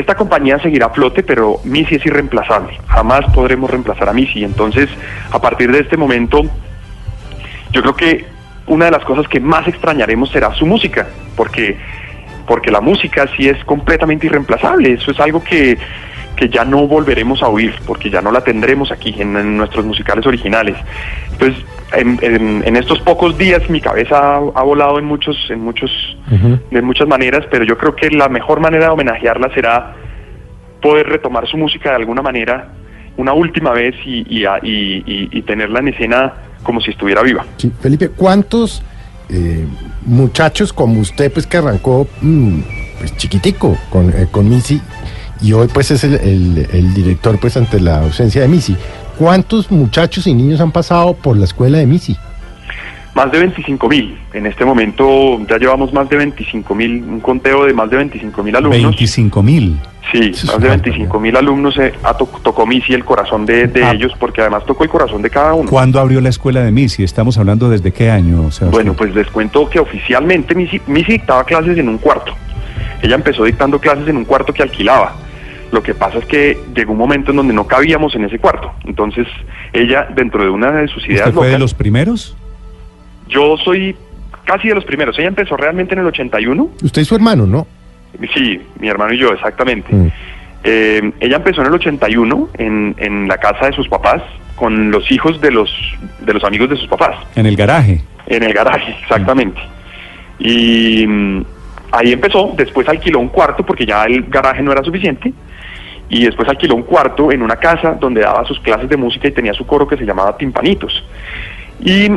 esta 0.00 0.14
compañía 0.14 0.58
seguirá 0.58 0.86
a 0.86 0.90
flote, 0.90 1.22
pero 1.22 1.60
Missy 1.64 1.96
es 1.96 2.06
irreemplazable. 2.06 2.78
Jamás 2.86 3.24
podremos 3.32 3.70
reemplazar 3.70 4.08
a 4.08 4.12
Missy. 4.12 4.44
Entonces, 4.44 4.88
a 5.30 5.40
partir 5.40 5.70
de 5.70 5.80
este 5.80 5.96
momento, 5.96 6.42
yo 7.72 7.82
creo 7.82 7.94
que 7.94 8.26
una 8.66 8.86
de 8.86 8.90
las 8.92 9.04
cosas 9.04 9.28
que 9.28 9.40
más 9.40 9.66
extrañaremos 9.68 10.30
será 10.30 10.54
su 10.54 10.66
música, 10.66 11.08
porque, 11.36 11.76
porque 12.46 12.70
la 12.70 12.80
música 12.80 13.28
sí 13.36 13.48
es 13.48 13.62
completamente 13.64 14.26
irreemplazable. 14.26 14.92
Eso 14.92 15.10
es 15.10 15.20
algo 15.20 15.42
que, 15.42 15.78
que 16.36 16.48
ya 16.48 16.64
no 16.64 16.86
volveremos 16.86 17.42
a 17.42 17.48
oír, 17.48 17.74
porque 17.86 18.10
ya 18.10 18.20
no 18.20 18.32
la 18.32 18.42
tendremos 18.42 18.90
aquí 18.92 19.14
en, 19.18 19.36
en 19.36 19.56
nuestros 19.56 19.84
musicales 19.84 20.26
originales. 20.26 20.76
Entonces, 21.32 21.64
en, 21.96 22.18
en- 22.22 22.62
en 22.66 22.76
estos 22.76 23.00
pocos 23.00 23.36
días 23.38 23.68
mi 23.68 23.80
cabeza 23.80 24.16
ha, 24.18 24.36
ha 24.36 24.62
volado 24.62 24.98
en 24.98 25.04
muchos, 25.04 25.36
en 25.50 25.60
muchos, 25.60 25.90
de 26.70 26.82
muchas 26.82 27.08
maneras, 27.08 27.44
pero 27.50 27.64
yo 27.64 27.76
creo 27.76 27.94
que 27.96 28.10
la 28.10 28.28
mejor 28.28 28.60
manera 28.60 28.84
de 28.86 28.90
homenajearla 28.90 29.52
será 29.54 29.94
poder 30.82 31.06
retomar 31.08 31.46
su 31.48 31.56
música 31.56 31.90
de 31.90 31.96
alguna 31.96 32.22
manera 32.22 32.68
una 33.16 33.32
última 33.34 33.72
vez 33.72 33.94
y, 34.06 34.20
y, 34.28 34.44
y- 34.62 35.28
y- 35.32 35.42
tenerla 35.42 35.80
en 35.80 35.88
escena 35.88 36.32
como 36.62 36.80
si 36.80 36.90
estuviera 36.90 37.22
viva. 37.22 37.44
Sí, 37.58 37.70
Felipe, 37.80 38.08
¿cuántos 38.10 38.82
eh, 39.28 39.66
muchachos 40.06 40.72
como 40.72 41.00
usted, 41.00 41.30
pues 41.32 41.46
que 41.46 41.58
arrancó 41.58 42.06
mm, 42.22 42.60
pues 42.98 43.16
chiquitico 43.16 43.76
con, 43.90 44.10
eh, 44.10 44.26
con 44.30 44.48
Missy 44.48 44.80
y 45.42 45.52
hoy 45.52 45.68
pues 45.72 45.90
es 45.90 46.04
el, 46.04 46.14
el- 46.14 46.66
el 46.72 46.94
director 46.94 47.38
pues 47.38 47.56
ante 47.56 47.78
la 47.80 48.00
ausencia 48.00 48.42
de 48.42 48.48
Missy, 48.48 48.76
¿cuántos 49.24 49.70
muchachos 49.70 50.26
y 50.26 50.32
niños 50.32 50.62
han 50.62 50.72
pasado 50.72 51.12
por 51.12 51.36
la 51.36 51.44
escuela 51.44 51.76
de 51.76 51.84
Missy? 51.86 52.16
Más 53.14 53.30
de 53.30 53.38
25 53.40 53.86
mil. 53.86 54.18
En 54.32 54.46
este 54.46 54.64
momento 54.64 55.38
ya 55.46 55.58
llevamos 55.58 55.92
más 55.92 56.08
de 56.08 56.16
25 56.16 56.74
mil, 56.74 57.02
un 57.02 57.20
conteo 57.20 57.66
de 57.66 57.74
más 57.74 57.90
de 57.90 57.98
25 57.98 58.42
mil 58.42 58.56
alumnos. 58.56 58.80
25 58.80 59.42
mil. 59.42 59.78
Sí, 60.10 60.30
Eso 60.32 60.46
más 60.46 60.62
de 60.62 60.68
montón, 60.70 60.82
25 60.92 61.20
mil 61.20 61.36
alumnos 61.36 61.76
eh, 61.76 61.92
to- 62.18 62.30
tocó 62.42 62.64
Missy 62.66 62.94
el 62.94 63.04
corazón 63.04 63.44
de, 63.44 63.66
de 63.66 63.84
Ah. 63.84 63.92
ellos, 63.92 64.12
porque 64.18 64.40
además 64.40 64.64
tocó 64.64 64.84
el 64.84 64.88
corazón 64.90 65.20
de 65.20 65.28
cada 65.28 65.52
uno. 65.52 65.68
¿Cuándo 65.68 66.00
abrió 66.00 66.22
la 66.22 66.30
escuela 66.30 66.62
de 66.62 66.70
Missy? 66.70 67.04
Estamos 67.04 67.36
hablando 67.36 67.68
desde 67.68 67.92
qué 67.92 68.10
año, 68.10 68.44
Sebastián? 68.50 68.70
Bueno, 68.70 68.94
pues 68.94 69.14
les 69.14 69.26
cuento 69.28 69.68
que 69.68 69.80
oficialmente 69.80 70.54
Missy, 70.54 70.80
Missy 70.86 71.12
dictaba 71.12 71.44
clases 71.44 71.76
en 71.76 71.90
un 71.90 71.98
cuarto. 71.98 72.32
Ella 73.02 73.16
empezó 73.16 73.44
dictando 73.44 73.78
clases 73.78 74.08
en 74.08 74.16
un 74.16 74.24
cuarto 74.24 74.54
que 74.54 74.62
alquilaba. 74.62 75.14
Lo 75.72 75.82
que 75.82 75.94
pasa 75.94 76.18
es 76.18 76.24
que 76.24 76.58
llegó 76.74 76.92
un 76.92 76.98
momento 76.98 77.30
en 77.30 77.36
donde 77.36 77.54
no 77.54 77.66
cabíamos 77.66 78.14
en 78.14 78.24
ese 78.24 78.38
cuarto. 78.38 78.72
Entonces, 78.84 79.26
ella, 79.72 80.08
dentro 80.14 80.42
de 80.42 80.50
una 80.50 80.72
de 80.72 80.88
sus 80.88 81.06
ideas 81.06 81.28
¿Usted 81.28 81.34
fue 81.34 81.48
de 81.48 81.58
los 81.58 81.74
primeros? 81.74 82.36
yo 83.30 83.56
soy 83.58 83.96
casi 84.44 84.68
de 84.68 84.74
los 84.74 84.84
primeros. 84.84 85.18
Ella 85.18 85.28
empezó 85.28 85.56
realmente 85.56 85.94
en 85.94 86.00
el 86.00 86.06
81. 86.06 86.70
Usted 86.82 87.02
y 87.02 87.04
su 87.04 87.14
hermano, 87.14 87.46
¿no? 87.46 87.66
Sí, 88.34 88.60
mi 88.78 88.88
hermano 88.88 89.14
y 89.14 89.18
yo, 89.18 89.32
exactamente. 89.32 89.94
Mm. 89.94 90.08
Eh, 90.64 91.12
ella 91.20 91.36
empezó 91.36 91.62
en 91.62 91.68
el 91.68 91.74
81 91.74 92.48
en, 92.58 92.94
en 92.98 93.28
la 93.28 93.38
casa 93.38 93.66
de 93.66 93.72
sus 93.72 93.88
papás 93.88 94.22
con 94.56 94.90
los 94.90 95.10
hijos 95.10 95.40
de 95.40 95.50
los, 95.50 95.72
de 96.20 96.34
los 96.34 96.44
amigos 96.44 96.68
de 96.68 96.76
sus 96.76 96.88
papás. 96.88 97.16
En 97.34 97.46
el 97.46 97.56
garaje. 97.56 98.02
En 98.26 98.42
el 98.42 98.52
garaje, 98.52 98.94
exactamente. 99.00 99.60
Y 100.38 101.06
mm, 101.06 101.44
ahí 101.92 102.12
empezó, 102.12 102.52
después 102.56 102.88
alquiló 102.88 103.20
un 103.20 103.28
cuarto 103.28 103.64
porque 103.64 103.86
ya 103.86 104.04
el 104.04 104.24
garaje 104.24 104.62
no 104.62 104.72
era 104.72 104.82
suficiente. 104.82 105.32
Y 106.10 106.24
después 106.26 106.48
alquiló 106.48 106.74
un 106.74 106.82
cuarto 106.82 107.30
en 107.32 107.40
una 107.40 107.56
casa 107.56 107.96
donde 107.98 108.20
daba 108.20 108.44
sus 108.44 108.60
clases 108.60 108.88
de 108.90 108.96
música 108.96 109.28
y 109.28 109.32
tenía 109.32 109.54
su 109.54 109.64
coro 109.66 109.86
que 109.88 109.96
se 109.96 110.04
llamaba 110.04 110.36
Timpanitos. 110.36 111.04
Y 111.80 112.10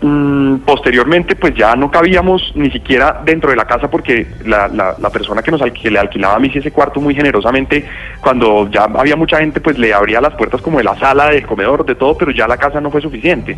mm, 0.00 0.56
posteriormente 0.64 1.36
pues 1.36 1.54
ya 1.54 1.76
no 1.76 1.90
cabíamos 1.90 2.52
ni 2.56 2.70
siquiera 2.70 3.20
dentro 3.24 3.50
de 3.50 3.56
la 3.56 3.64
casa 3.66 3.88
porque 3.90 4.26
la, 4.44 4.66
la- 4.68 4.96
persona 5.10 5.42
que 5.42 5.50
nos 5.50 5.60
alqui- 5.60 5.90
le 5.90 5.98
alquilaba 5.98 6.34
a 6.36 6.38
Missy 6.38 6.58
ese 6.58 6.72
cuarto 6.72 7.00
muy 7.00 7.14
generosamente, 7.14 7.86
cuando 8.20 8.68
ya 8.70 8.84
había 8.84 9.14
mucha 9.14 9.38
gente 9.38 9.60
pues 9.60 9.78
le 9.78 9.92
abría 9.94 10.20
las 10.20 10.34
puertas 10.34 10.60
como 10.62 10.78
de 10.78 10.84
la 10.84 10.96
sala, 10.98 11.28
del 11.28 11.46
comedor, 11.46 11.84
de 11.86 11.94
todo, 11.94 12.16
pero 12.16 12.30
ya 12.32 12.48
la 12.48 12.56
casa 12.56 12.80
no 12.80 12.90
fue 12.90 13.00
suficiente. 13.02 13.56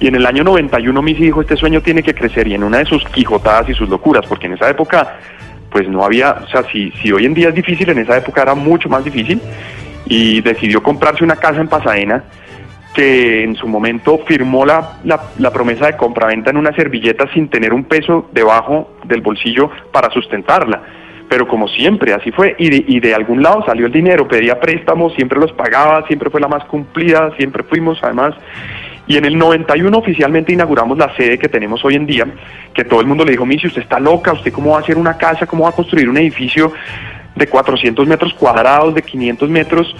Y 0.00 0.08
en 0.08 0.14
el 0.16 0.26
año 0.26 0.42
91 0.44 1.00
Missy 1.02 1.24
dijo, 1.24 1.40
este 1.42 1.56
sueño 1.56 1.80
tiene 1.82 2.02
que 2.02 2.14
crecer 2.14 2.48
y 2.48 2.54
en 2.54 2.64
una 2.64 2.78
de 2.78 2.86
sus 2.86 3.04
quijotadas 3.10 3.68
y 3.68 3.74
sus 3.74 3.88
locuras, 3.88 4.24
porque 4.26 4.46
en 4.46 4.54
esa 4.54 4.68
época 4.68 5.18
pues 5.76 5.90
no 5.90 6.02
había, 6.02 6.38
o 6.42 6.46
sea, 6.46 6.62
si, 6.72 6.90
si 7.02 7.12
hoy 7.12 7.26
en 7.26 7.34
día 7.34 7.50
es 7.50 7.54
difícil, 7.54 7.90
en 7.90 7.98
esa 7.98 8.16
época 8.16 8.40
era 8.40 8.54
mucho 8.54 8.88
más 8.88 9.04
difícil 9.04 9.38
y 10.06 10.40
decidió 10.40 10.82
comprarse 10.82 11.22
una 11.22 11.36
casa 11.36 11.60
en 11.60 11.68
Pasadena 11.68 12.24
que 12.94 13.44
en 13.44 13.56
su 13.56 13.68
momento 13.68 14.20
firmó 14.26 14.64
la, 14.64 15.00
la, 15.04 15.20
la 15.36 15.50
promesa 15.50 15.84
de 15.84 15.98
compraventa 15.98 16.48
en 16.48 16.56
una 16.56 16.74
servilleta 16.74 17.30
sin 17.34 17.50
tener 17.50 17.74
un 17.74 17.84
peso 17.84 18.26
debajo 18.32 18.96
del 19.04 19.20
bolsillo 19.20 19.70
para 19.92 20.10
sustentarla. 20.10 20.80
Pero 21.28 21.46
como 21.46 21.68
siempre, 21.68 22.14
así 22.14 22.32
fue, 22.32 22.56
y 22.58 22.70
de, 22.70 22.84
y 22.88 22.98
de 23.00 23.14
algún 23.14 23.42
lado 23.42 23.62
salió 23.66 23.84
el 23.84 23.92
dinero, 23.92 24.26
pedía 24.26 24.58
préstamos, 24.58 25.12
siempre 25.12 25.38
los 25.38 25.52
pagaba, 25.52 26.06
siempre 26.06 26.30
fue 26.30 26.40
la 26.40 26.48
más 26.48 26.64
cumplida, 26.64 27.36
siempre 27.36 27.64
fuimos 27.64 27.98
además. 28.02 28.34
Y 29.08 29.16
en 29.16 29.24
el 29.24 29.38
91 29.38 29.96
oficialmente 29.96 30.52
inauguramos 30.52 30.98
la 30.98 31.14
sede 31.16 31.38
que 31.38 31.48
tenemos 31.48 31.84
hoy 31.84 31.94
en 31.94 32.06
día, 32.06 32.26
que 32.74 32.84
todo 32.84 33.00
el 33.00 33.06
mundo 33.06 33.24
le 33.24 33.30
dijo, 33.32 33.46
Missy, 33.46 33.68
usted 33.68 33.82
está 33.82 34.00
loca, 34.00 34.32
usted 34.32 34.52
cómo 34.52 34.70
va 34.72 34.78
a 34.78 34.80
hacer 34.80 34.98
una 34.98 35.16
casa, 35.16 35.46
cómo 35.46 35.64
va 35.64 35.70
a 35.70 35.72
construir 35.72 36.08
un 36.08 36.16
edificio 36.18 36.72
de 37.36 37.46
400 37.46 38.06
metros 38.06 38.34
cuadrados, 38.34 38.94
de 38.94 39.02
500 39.02 39.48
metros, 39.50 39.94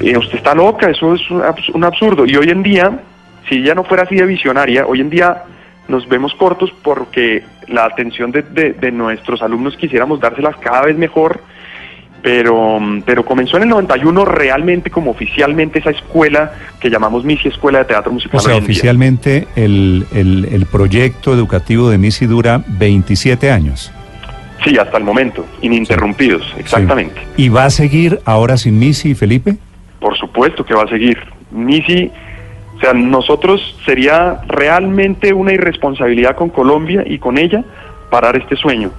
Eh, 0.00 0.16
usted 0.18 0.38
está 0.38 0.54
loca, 0.56 0.90
eso 0.90 1.14
es 1.14 1.30
un, 1.30 1.40
abs- 1.40 1.72
un 1.72 1.84
absurdo. 1.84 2.26
Y 2.26 2.34
hoy 2.36 2.50
en 2.50 2.64
día, 2.64 2.98
si 3.48 3.58
ella 3.58 3.76
no 3.76 3.84
fuera 3.84 4.02
así 4.02 4.16
de 4.16 4.26
visionaria, 4.26 4.84
hoy 4.86 5.00
en 5.00 5.08
día 5.08 5.44
nos 5.86 6.08
vemos 6.08 6.34
cortos 6.34 6.72
porque 6.82 7.44
la 7.68 7.84
atención 7.84 8.32
de, 8.32 8.42
de- 8.42 8.72
de 8.72 8.90
nuestros 8.90 9.40
alumnos 9.40 9.76
quisiéramos 9.76 10.18
dárselas 10.18 10.56
cada 10.56 10.82
vez 10.82 10.96
mejor, 10.98 11.40
pero, 12.24 12.80
pero 13.04 13.22
comenzó 13.22 13.58
en 13.58 13.64
el 13.64 13.68
91 13.68 14.24
realmente 14.24 14.88
como 14.90 15.10
oficialmente 15.10 15.78
esa 15.80 15.90
escuela 15.90 16.52
que 16.80 16.88
llamamos 16.88 17.22
Missy 17.22 17.48
Escuela 17.48 17.80
de 17.80 17.84
Teatro 17.84 18.10
Musical. 18.12 18.40
O 18.40 18.42
sea, 18.42 18.56
oficialmente 18.56 19.46
el, 19.56 20.06
el- 20.14 20.48
el 20.50 20.64
proyecto 20.64 21.34
educativo 21.34 21.90
de 21.90 21.98
Missy 21.98 22.24
dura 22.24 22.64
27 22.66 23.50
años. 23.50 23.92
Sí, 24.64 24.78
hasta 24.78 24.96
el 24.96 25.04
momento, 25.04 25.44
ininterrumpidos, 25.60 26.42
exactamente. 26.58 27.20
Sí. 27.36 27.42
¿Y 27.44 27.48
va 27.50 27.66
a 27.66 27.70
seguir 27.70 28.18
ahora 28.24 28.56
sin 28.56 28.78
Missy, 28.78 29.14
Felipe? 29.14 29.56
Por 30.00 30.16
supuesto 30.16 30.64
que 30.64 30.72
va 30.72 30.84
a 30.84 30.88
seguir. 30.88 31.18
Missy, 31.50 32.10
o 32.78 32.80
sea, 32.80 32.94
nosotros 32.94 33.76
sería 33.84 34.40
realmente 34.48 35.34
una 35.34 35.52
irresponsabilidad 35.52 36.36
con 36.36 36.48
Colombia 36.48 37.04
y 37.06 37.18
con 37.18 37.36
ella 37.36 37.62
parar 38.10 38.36
este 38.36 38.56
sueño. 38.56 38.90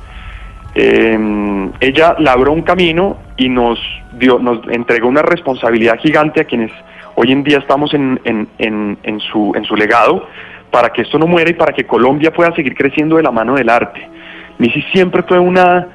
Eh, 0.75 1.71
ella 1.79 2.15
labró 2.19 2.51
un 2.51 2.61
camino 2.61 3.17
y 3.37 3.47
nos 3.47 3.79
dio, 4.13 4.39
nos 4.39 4.59
entregó 4.69 5.07
una 5.07 5.21
responsabilidad 5.21 5.97
gigante 5.99 6.41
a 6.41 6.43
quienes 6.43 6.71
hoy 7.15 7.31
en 7.31 7.43
día 7.43 7.59
estamos 7.59 7.93
en, 7.93 8.19
en, 8.25 8.47
en, 8.57 8.97
en 9.03 9.19
su, 9.21 9.53
en 9.55 9.63
su 9.63 9.75
legado 9.75 10.27
para 10.69 10.89
que 10.89 11.03
esto 11.03 11.17
no 11.17 11.27
muera 11.27 11.49
y 11.49 11.53
para 11.53 11.71
que 11.71 11.85
Colombia 11.85 12.33
pueda 12.33 12.53
seguir 12.53 12.75
creciendo 12.75 13.15
de 13.15 13.23
la 13.23 13.31
mano 13.31 13.55
del 13.55 13.69
arte. 13.69 14.05
Missy 14.57 14.81
siempre 14.91 15.23
fue 15.23 15.39
una, 15.39 15.87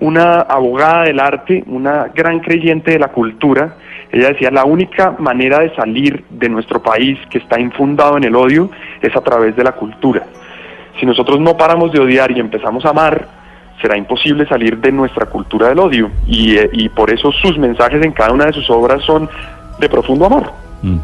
una 0.00 0.40
abogada 0.40 1.04
del 1.04 1.18
arte, 1.18 1.64
una 1.66 2.08
gran 2.14 2.40
creyente 2.40 2.90
de 2.90 2.98
la 2.98 3.08
cultura. 3.08 3.76
Ella 4.12 4.28
decía, 4.28 4.50
la 4.50 4.64
única 4.64 5.14
manera 5.18 5.60
de 5.60 5.74
salir 5.74 6.24
de 6.28 6.50
nuestro 6.50 6.82
país 6.82 7.18
que 7.30 7.38
está 7.38 7.58
infundado 7.58 8.18
en 8.18 8.24
el 8.24 8.36
odio 8.36 8.70
es 9.00 9.16
a 9.16 9.22
través 9.22 9.56
de 9.56 9.64
la 9.64 9.72
cultura. 9.72 10.24
Si 11.00 11.06
nosotros 11.06 11.40
no 11.40 11.56
paramos 11.56 11.92
de 11.92 12.00
odiar 12.00 12.30
y 12.30 12.40
empezamos 12.40 12.84
a 12.84 12.90
amar, 12.90 13.35
será 13.80 13.96
imposible 13.96 14.46
salir 14.46 14.78
de 14.78 14.92
nuestra 14.92 15.26
cultura 15.26 15.68
del 15.68 15.78
odio. 15.78 16.10
Y, 16.26 16.56
eh, 16.56 16.70
y 16.72 16.88
por 16.88 17.10
eso 17.10 17.32
sus 17.32 17.58
mensajes 17.58 18.04
en 18.04 18.12
cada 18.12 18.32
una 18.32 18.46
de 18.46 18.52
sus 18.52 18.68
obras 18.70 19.02
son 19.04 19.28
de 19.78 19.88
profundo 19.88 20.26
amor. 20.26 20.52
Mm. 20.82 20.98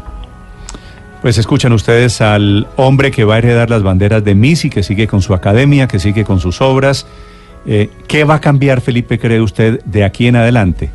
Pues 1.21 1.37
escuchan 1.37 1.71
ustedes 1.71 2.19
al 2.19 2.67
hombre 2.75 3.09
que 3.09 3.23
va 3.23 3.35
a 3.35 3.37
heredar 3.37 3.69
las 3.69 3.81
banderas 3.81 4.25
de 4.25 4.35
Misi, 4.35 4.69
que 4.69 4.83
sigue 4.83 5.07
con 5.07 5.21
su 5.21 5.33
academia, 5.33 5.87
que 5.87 5.97
sigue 5.97 6.25
con 6.25 6.39
sus 6.39 6.59
obras. 6.61 7.07
Eh, 7.65 7.89
¿Qué 8.09 8.25
va 8.25 8.35
a 8.35 8.41
cambiar, 8.41 8.81
Felipe, 8.81 9.17
cree 9.17 9.39
usted, 9.39 9.81
de 9.85 10.03
aquí 10.03 10.27
en 10.27 10.35
adelante? 10.35 10.89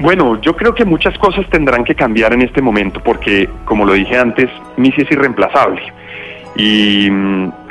Bueno, 0.00 0.40
yo 0.42 0.56
creo 0.56 0.74
que 0.74 0.84
muchas 0.84 1.16
cosas 1.18 1.48
tendrán 1.48 1.84
que 1.84 1.94
cambiar 1.94 2.32
en 2.32 2.42
este 2.42 2.60
momento 2.60 3.00
porque, 3.04 3.48
como 3.64 3.84
lo 3.84 3.92
dije 3.92 4.18
antes, 4.18 4.50
Misi 4.76 5.02
es 5.02 5.10
irreemplazable 5.12 5.80
y, 6.56 7.08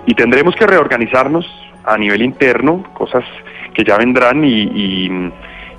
y 0.06 0.14
tendremos 0.16 0.56
que 0.56 0.66
reorganizarnos 0.66 1.46
a 1.86 1.98
nivel 1.98 2.22
interno, 2.22 2.84
cosas 2.94 3.24
que 3.74 3.84
ya 3.84 3.98
vendrán 3.98 4.44
y, 4.44 4.64
y, 4.64 5.32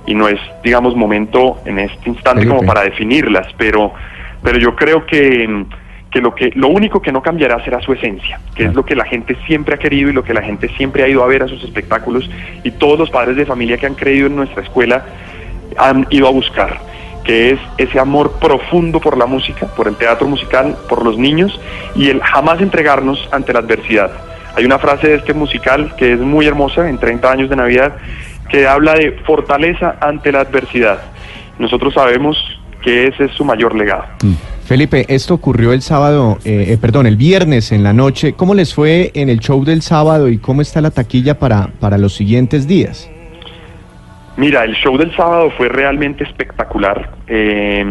y 0.05 0.13
no 0.13 0.27
es, 0.27 0.39
digamos, 0.63 0.95
momento 0.95 1.57
en 1.65 1.79
este 1.79 2.09
instante 2.09 2.41
Felipe. 2.41 2.55
como 2.55 2.67
para 2.67 2.83
definirlas, 2.83 3.47
pero, 3.57 3.93
pero 4.41 4.57
yo 4.57 4.75
creo 4.75 5.05
que, 5.05 5.65
que 6.11 6.21
lo 6.21 6.33
que 6.33 6.51
lo 6.55 6.69
único 6.69 7.01
que 7.01 7.11
no 7.11 7.21
cambiará 7.21 7.63
será 7.63 7.81
su 7.81 7.91
esencia, 7.93 8.39
que 8.55 8.65
es 8.65 8.73
lo 8.73 8.85
que 8.85 8.95
la 8.95 9.05
gente 9.05 9.35
siempre 9.45 9.75
ha 9.75 9.77
querido 9.77 10.09
y 10.09 10.13
lo 10.13 10.23
que 10.23 10.33
la 10.33 10.41
gente 10.41 10.69
siempre 10.77 11.03
ha 11.03 11.07
ido 11.07 11.23
a 11.23 11.27
ver 11.27 11.43
a 11.43 11.47
sus 11.47 11.63
espectáculos 11.63 12.29
y 12.63 12.71
todos 12.71 12.97
los 12.97 13.09
padres 13.09 13.35
de 13.35 13.45
familia 13.45 13.77
que 13.77 13.87
han 13.87 13.95
creído 13.95 14.27
en 14.27 14.35
nuestra 14.35 14.63
escuela 14.63 15.05
han 15.77 16.07
ido 16.09 16.27
a 16.27 16.31
buscar, 16.31 16.79
que 17.23 17.51
es 17.51 17.59
ese 17.77 17.99
amor 17.99 18.39
profundo 18.39 18.99
por 19.01 19.17
la 19.17 19.25
música, 19.25 19.67
por 19.75 19.87
el 19.87 19.95
teatro 19.95 20.27
musical, 20.27 20.77
por 20.87 21.03
los 21.03 21.17
niños 21.17 21.59
y 21.95 22.09
el 22.09 22.21
jamás 22.21 22.61
entregarnos 22.61 23.27
ante 23.31 23.51
la 23.51 23.59
adversidad. 23.59 24.11
Hay 24.57 24.65
una 24.65 24.79
frase 24.79 25.09
de 25.09 25.15
este 25.17 25.35
musical 25.35 25.95
que 25.97 26.13
es 26.13 26.19
muy 26.19 26.47
hermosa, 26.47 26.89
en 26.89 26.97
30 26.97 27.31
años 27.31 27.47
de 27.47 27.55
Navidad, 27.55 27.93
que 28.49 28.67
habla 28.67 28.95
de 28.95 29.11
fortaleza 29.23 29.97
ante 30.01 30.31
la 30.31 30.39
adversidad. 30.39 30.99
Nosotros 31.59 31.93
sabemos 31.93 32.35
que 32.81 33.05
ese 33.05 33.25
es 33.25 33.31
su 33.33 33.45
mayor 33.45 33.75
legado. 33.75 34.05
Felipe, 34.65 35.05
esto 35.09 35.35
ocurrió 35.35 35.73
el 35.73 35.83
sábado, 35.83 36.39
eh, 36.43 36.69
eh, 36.69 36.77
perdón, 36.81 37.05
el 37.05 37.17
viernes 37.17 37.71
en 37.71 37.83
la 37.83 37.93
noche. 37.93 38.33
¿Cómo 38.33 38.55
les 38.55 38.73
fue 38.73 39.11
en 39.13 39.29
el 39.29 39.41
show 39.41 39.63
del 39.63 39.83
sábado 39.83 40.27
y 40.27 40.39
cómo 40.39 40.63
está 40.63 40.81
la 40.81 40.89
taquilla 40.89 41.37
para, 41.37 41.67
para 41.79 41.99
los 41.99 42.15
siguientes 42.15 42.67
días? 42.67 43.07
Mira, 44.37 44.63
el 44.63 44.73
show 44.73 44.97
del 44.97 45.15
sábado 45.15 45.51
fue 45.55 45.69
realmente 45.69 46.23
espectacular. 46.23 47.11
Eh, 47.27 47.85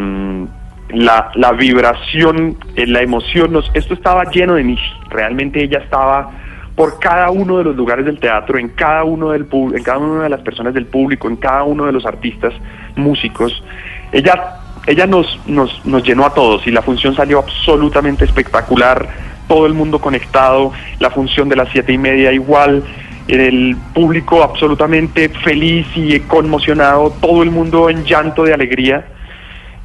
la, 0.91 1.31
la 1.35 1.53
vibración, 1.53 2.59
eh, 2.75 2.87
la 2.87 3.03
emoción, 3.03 3.53
nos, 3.53 3.71
esto 3.75 3.95
estaba 3.95 4.25
lleno 4.25 4.55
de 4.55 4.65
Michi. 4.65 4.83
Realmente 5.11 5.63
ella 5.63 5.79
estaba 5.79 6.31
por 6.77 7.01
cada 7.01 7.31
uno 7.31 7.57
de 7.59 7.65
los 7.65 7.75
lugares 7.75 8.05
del 8.05 8.21
teatro, 8.21 8.59
en 8.59 8.69
cada 8.69 9.03
uno 9.03 9.31
del 9.31 9.47
en 9.51 9.83
cada 9.83 9.99
una 9.99 10.25
de 10.25 10.29
las 10.29 10.43
personas 10.43 10.75
del 10.75 10.85
público, 10.87 11.27
en 11.27 11.37
cada 11.37 11.65
uno 11.65 11.87
de 11.87 11.93
los 11.93 12.05
artistas, 12.05 12.53
músicos. 12.95 13.65
Ella, 14.13 14.59
ella 14.87 15.07
nos, 15.07 15.41
nos, 15.47 15.85
nos 15.87 16.03
llenó 16.05 16.27
a 16.27 16.35
todos 16.35 16.67
y 16.67 16.71
la 16.71 16.83
función 16.83 17.15
salió 17.17 17.39
absolutamente 17.39 18.27
espectacular. 18.27 19.09
Todo 19.49 19.65
el 19.67 19.73
mundo 19.73 20.01
conectado, 20.01 20.73
la 20.99 21.11
función 21.11 21.49
de 21.49 21.57
las 21.57 21.71
siete 21.71 21.93
y 21.93 21.99
media 21.99 22.33
igual, 22.33 22.85
el 23.29 23.77
público 23.95 24.43
absolutamente 24.43 25.29
feliz 25.29 25.87
y 25.95 26.21
conmocionado, 26.21 27.11
todo 27.21 27.43
el 27.43 27.51
mundo 27.51 27.89
en 27.89 28.05
llanto 28.05 28.45
de 28.45 28.53
alegría. 28.53 29.07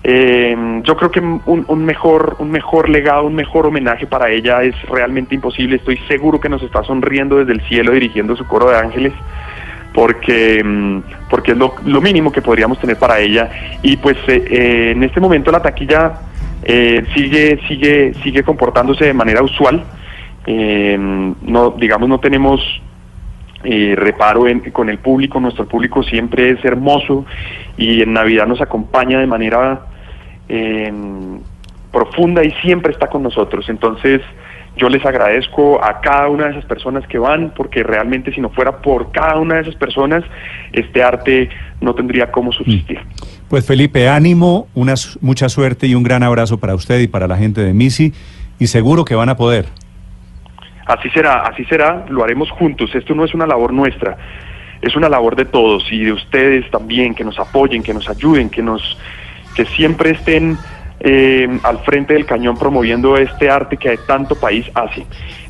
Eh, 0.03 0.81
yo 0.83 0.95
creo 0.97 1.11
que 1.11 1.19
un, 1.19 1.41
un 1.67 1.85
mejor 1.85 2.37
un 2.39 2.49
mejor 2.49 2.89
legado, 2.89 3.23
un 3.25 3.35
mejor 3.35 3.67
homenaje 3.67 4.07
para 4.07 4.29
ella 4.31 4.63
es 4.63 4.75
realmente 4.89 5.35
imposible. 5.35 5.75
Estoy 5.75 5.97
seguro 6.07 6.39
que 6.39 6.49
nos 6.49 6.63
está 6.63 6.83
sonriendo 6.83 7.37
desde 7.37 7.53
el 7.53 7.61
cielo 7.67 7.91
dirigiendo 7.91 8.35
su 8.35 8.45
coro 8.47 8.69
de 8.71 8.77
ángeles 8.77 9.13
porque 9.93 10.63
mm, 10.63 10.99
porque 11.29 11.51
es 11.51 11.57
lo, 11.57 12.01
mínimo 12.01 12.31
que 12.31 12.41
podríamos 12.41 12.79
tener 12.79 12.97
para 12.97 13.19
ella. 13.19 13.49
Y 13.83 13.97
pues 13.97 14.17
eh, 14.27 14.43
eh, 14.49 14.91
en 14.95 15.03
este 15.03 15.19
momento 15.19 15.51
la 15.51 15.61
taquilla 15.61 16.13
eh, 16.63 17.05
sigue 17.13 17.59
sigue 17.67 18.13
sigue 18.23 18.41
comportándose 18.43 19.05
de 19.05 19.13
manera 19.13 19.43
usual. 19.43 19.83
Eh, 20.47 20.97
no 21.43 21.71
digamos 21.71 22.09
no 22.09 22.19
tenemos 22.19 22.59
eh, 23.63 23.93
reparo 23.95 24.47
en- 24.47 24.71
con 24.71 24.89
el 24.89 24.97
público, 24.97 25.39
nuestro 25.39 25.67
público 25.67 26.01
siempre 26.01 26.49
es 26.49 26.65
hermoso 26.65 27.25
y 27.77 28.01
en 28.01 28.13
Navidad 28.13 28.47
nos 28.47 28.59
acompaña 28.61 29.19
de 29.19 29.27
manera 29.27 29.81
eh, 30.53 30.93
profunda 31.91 32.43
y 32.43 32.51
siempre 32.61 32.91
está 32.91 33.07
con 33.07 33.23
nosotros. 33.23 33.69
Entonces 33.69 34.21
yo 34.75 34.89
les 34.89 35.05
agradezco 35.05 35.83
a 35.83 36.01
cada 36.01 36.27
una 36.27 36.45
de 36.45 36.51
esas 36.51 36.65
personas 36.65 37.07
que 37.07 37.17
van 37.17 37.53
porque 37.55 37.83
realmente 37.83 38.33
si 38.33 38.41
no 38.41 38.49
fuera 38.49 38.81
por 38.81 39.11
cada 39.11 39.37
una 39.37 39.55
de 39.55 39.61
esas 39.61 39.75
personas, 39.75 40.23
este 40.73 41.01
arte 41.01 41.49
no 41.79 41.95
tendría 41.95 42.31
cómo 42.31 42.51
subsistir. 42.51 42.99
Pues 43.49 43.65
Felipe, 43.65 44.09
ánimo, 44.09 44.67
una, 44.73 44.95
mucha 45.21 45.47
suerte 45.47 45.87
y 45.87 45.95
un 45.95 46.03
gran 46.03 46.21
abrazo 46.21 46.59
para 46.59 46.75
usted 46.75 46.99
y 46.99 47.07
para 47.07 47.27
la 47.27 47.37
gente 47.37 47.61
de 47.61 47.73
Misi. 47.73 48.13
Y 48.59 48.67
seguro 48.67 49.05
que 49.05 49.15
van 49.15 49.29
a 49.29 49.35
poder. 49.35 49.65
Así 50.85 51.09
será, 51.11 51.43
así 51.47 51.63
será, 51.65 52.05
lo 52.09 52.23
haremos 52.23 52.51
juntos. 52.51 52.93
Esto 52.93 53.15
no 53.15 53.23
es 53.23 53.33
una 53.33 53.47
labor 53.47 53.73
nuestra, 53.73 54.17
es 54.81 54.95
una 54.95 55.09
labor 55.09 55.35
de 55.35 55.45
todos 55.45 55.83
y 55.91 56.03
de 56.03 56.11
ustedes 56.11 56.69
también, 56.69 57.15
que 57.15 57.23
nos 57.23 57.39
apoyen, 57.39 57.81
que 57.81 57.93
nos 57.93 58.09
ayuden, 58.09 58.49
que 58.49 58.61
nos, 58.61 58.97
que 59.55 59.65
siempre 59.65 60.11
estén 60.11 60.57
eh, 60.99 61.47
al 61.63 61.79
frente 61.79 62.13
del 62.13 62.25
cañón 62.25 62.57
promoviendo 62.57 63.17
este 63.17 63.49
arte 63.49 63.77
que 63.77 63.97
tanto 64.05 64.35
país 64.35 64.69
hace. 64.75 65.05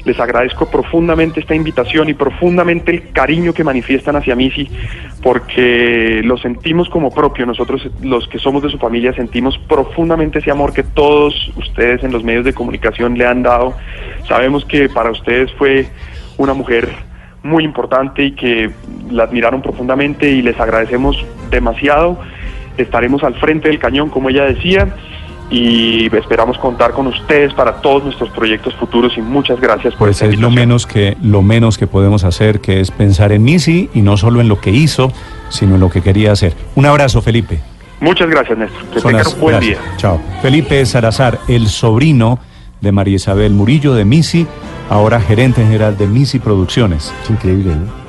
Les 0.06 0.20
agradezco 0.20 0.72
profundamente 0.72 1.42
esta 1.42 1.54
invitación 1.54 2.10
y 2.10 2.14
profundamente 2.14 2.92
el 2.92 3.12
cariño 3.12 3.54
que 3.54 3.64
manifiestan 3.64 4.16
hacia 4.16 4.36
Misi, 4.36 4.70
porque 5.22 6.22
lo 6.24 6.38
sentimos 6.38 6.90
como 6.90 7.12
propio. 7.12 7.46
Nosotros, 7.46 7.88
los 8.02 8.28
que 8.30 8.40
somos 8.40 8.64
de 8.64 8.70
su 8.70 8.78
familia, 8.78 9.14
sentimos 9.14 9.58
profundamente 9.58 10.40
ese 10.40 10.52
amor 10.52 10.74
que 10.74 10.84
todos 10.84 11.52
ustedes 11.58 12.04
en 12.04 12.12
los 12.12 12.24
medios 12.24 12.46
de 12.46 12.54
comunicación 12.54 13.18
le 13.18 13.28
han 13.28 13.44
dado. 13.44 13.76
Sabemos 14.28 14.66
que 14.66 14.90
para 14.90 15.12
ustedes 15.12 15.52
fue 15.54 15.86
una 16.38 16.54
mujer 16.54 16.90
muy 17.44 17.64
importante 17.64 18.24
y 18.24 18.32
que 18.32 18.72
la 19.10 19.24
admiraron 19.24 19.62
profundamente 19.62 20.30
y 20.30 20.42
les 20.42 20.60
agradecemos 20.60 21.24
demasiado. 21.50 22.20
Estaremos 22.78 23.24
al 23.24 23.36
frente 23.36 23.68
del 23.68 23.80
cañón, 23.80 24.10
como 24.10 24.30
ella 24.30 24.46
decía, 24.46 24.96
y 25.52 26.06
esperamos 26.16 26.58
contar 26.58 26.92
con 26.94 27.08
ustedes 27.08 27.54
para 27.54 27.82
todos 27.82 28.06
nuestros 28.06 28.30
proyectos 28.30 28.74
futuros 28.76 29.18
y 29.18 29.22
muchas 29.22 29.60
gracias 29.60 29.94
por 29.94 30.08
Pues 30.08 30.22
esta 30.22 30.34
es 30.34 30.40
lo 30.40 30.50
menos 30.50 30.88
que 30.88 31.18
lo 31.22 31.42
menos 31.42 31.78
que 31.78 31.88
podemos 31.88 32.24
hacer, 32.24 32.62
que 32.62 32.80
es 32.80 32.90
pensar 32.90 33.34
en 33.34 33.44
Misi 33.44 33.90
y 33.94 34.02
no 34.02 34.16
solo 34.16 34.40
en 34.40 34.48
lo 34.48 34.62
que 34.62 34.72
hizo, 34.72 35.12
sino 35.50 35.76
en 35.76 35.82
lo 35.82 35.90
que 35.90 36.02
quería 36.02 36.32
hacer. 36.32 36.54
Un 36.76 36.86
abrazo, 36.86 37.22
Felipe. 37.22 37.60
Muchas 38.00 38.30
gracias, 38.30 38.58
Néstor. 38.58 38.82
Que 38.86 39.02
tengan 39.02 39.28
un 39.28 39.40
buen 39.42 39.56
gracias. 39.58 39.80
día. 39.84 39.98
Chao. 39.98 40.22
Felipe 40.42 40.86
Salazar, 40.86 41.40
el 41.50 41.68
sobrino 41.68 42.40
de 42.80 42.92
María 42.94 43.16
Isabel 43.16 43.52
Murillo 43.52 43.94
de 43.94 44.06
Misi, 44.06 44.48
ahora 44.90 45.20
gerente 45.20 45.64
general 45.64 45.98
de 45.98 46.08
Misi 46.08 46.40
Producciones. 46.40 47.14
Es 47.24 47.30
increíble, 47.30 47.76
¿no? 47.76 48.01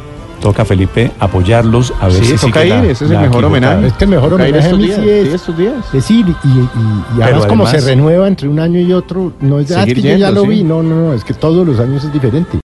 Toca 0.42 0.64
Felipe 0.64 1.10
apoyarlos 1.20 1.92
a 2.00 2.08
ver 2.08 2.24
Sí, 2.24 2.36
si 2.36 2.46
toca 2.46 2.64
la- 2.64 2.78
ir, 2.84 2.90
ese 2.90 3.04
es 3.04 3.10
el 3.12 3.18
mejor 3.20 3.44
homenaje. 3.44 3.86
Es 3.86 3.92
que 3.92 4.04
el 4.04 4.10
mejor 4.10 4.34
homenaje 4.34 4.58
estos 4.58 4.78
días, 4.80 5.00
sí 5.00 5.08
es- 5.08 5.28
sí, 5.28 5.34
estos 5.34 5.56
días. 5.56 5.92
Decir, 5.92 6.26
y, 6.26 6.48
y, 6.48 6.60
y 6.60 6.68
Pero 7.14 7.24
además 7.24 7.46
como 7.46 7.66
se 7.68 7.80
renueva 7.80 8.26
entre 8.26 8.48
un 8.48 8.58
año 8.58 8.80
y 8.80 8.92
otro, 8.92 9.32
no 9.40 9.60
es, 9.60 9.70
ah, 9.70 9.74
es 9.74 9.80
Seguir 9.88 10.02
que 10.02 10.10
yo 10.12 10.16
ya 10.16 10.30
lo 10.32 10.42
sí. 10.42 10.48
vi, 10.48 10.64
no, 10.64 10.82
no, 10.82 10.96
no, 10.96 11.12
es 11.14 11.22
que 11.22 11.32
todos 11.32 11.64
los 11.66 11.78
años 11.78 12.02
es 12.04 12.12
diferente. 12.12 12.58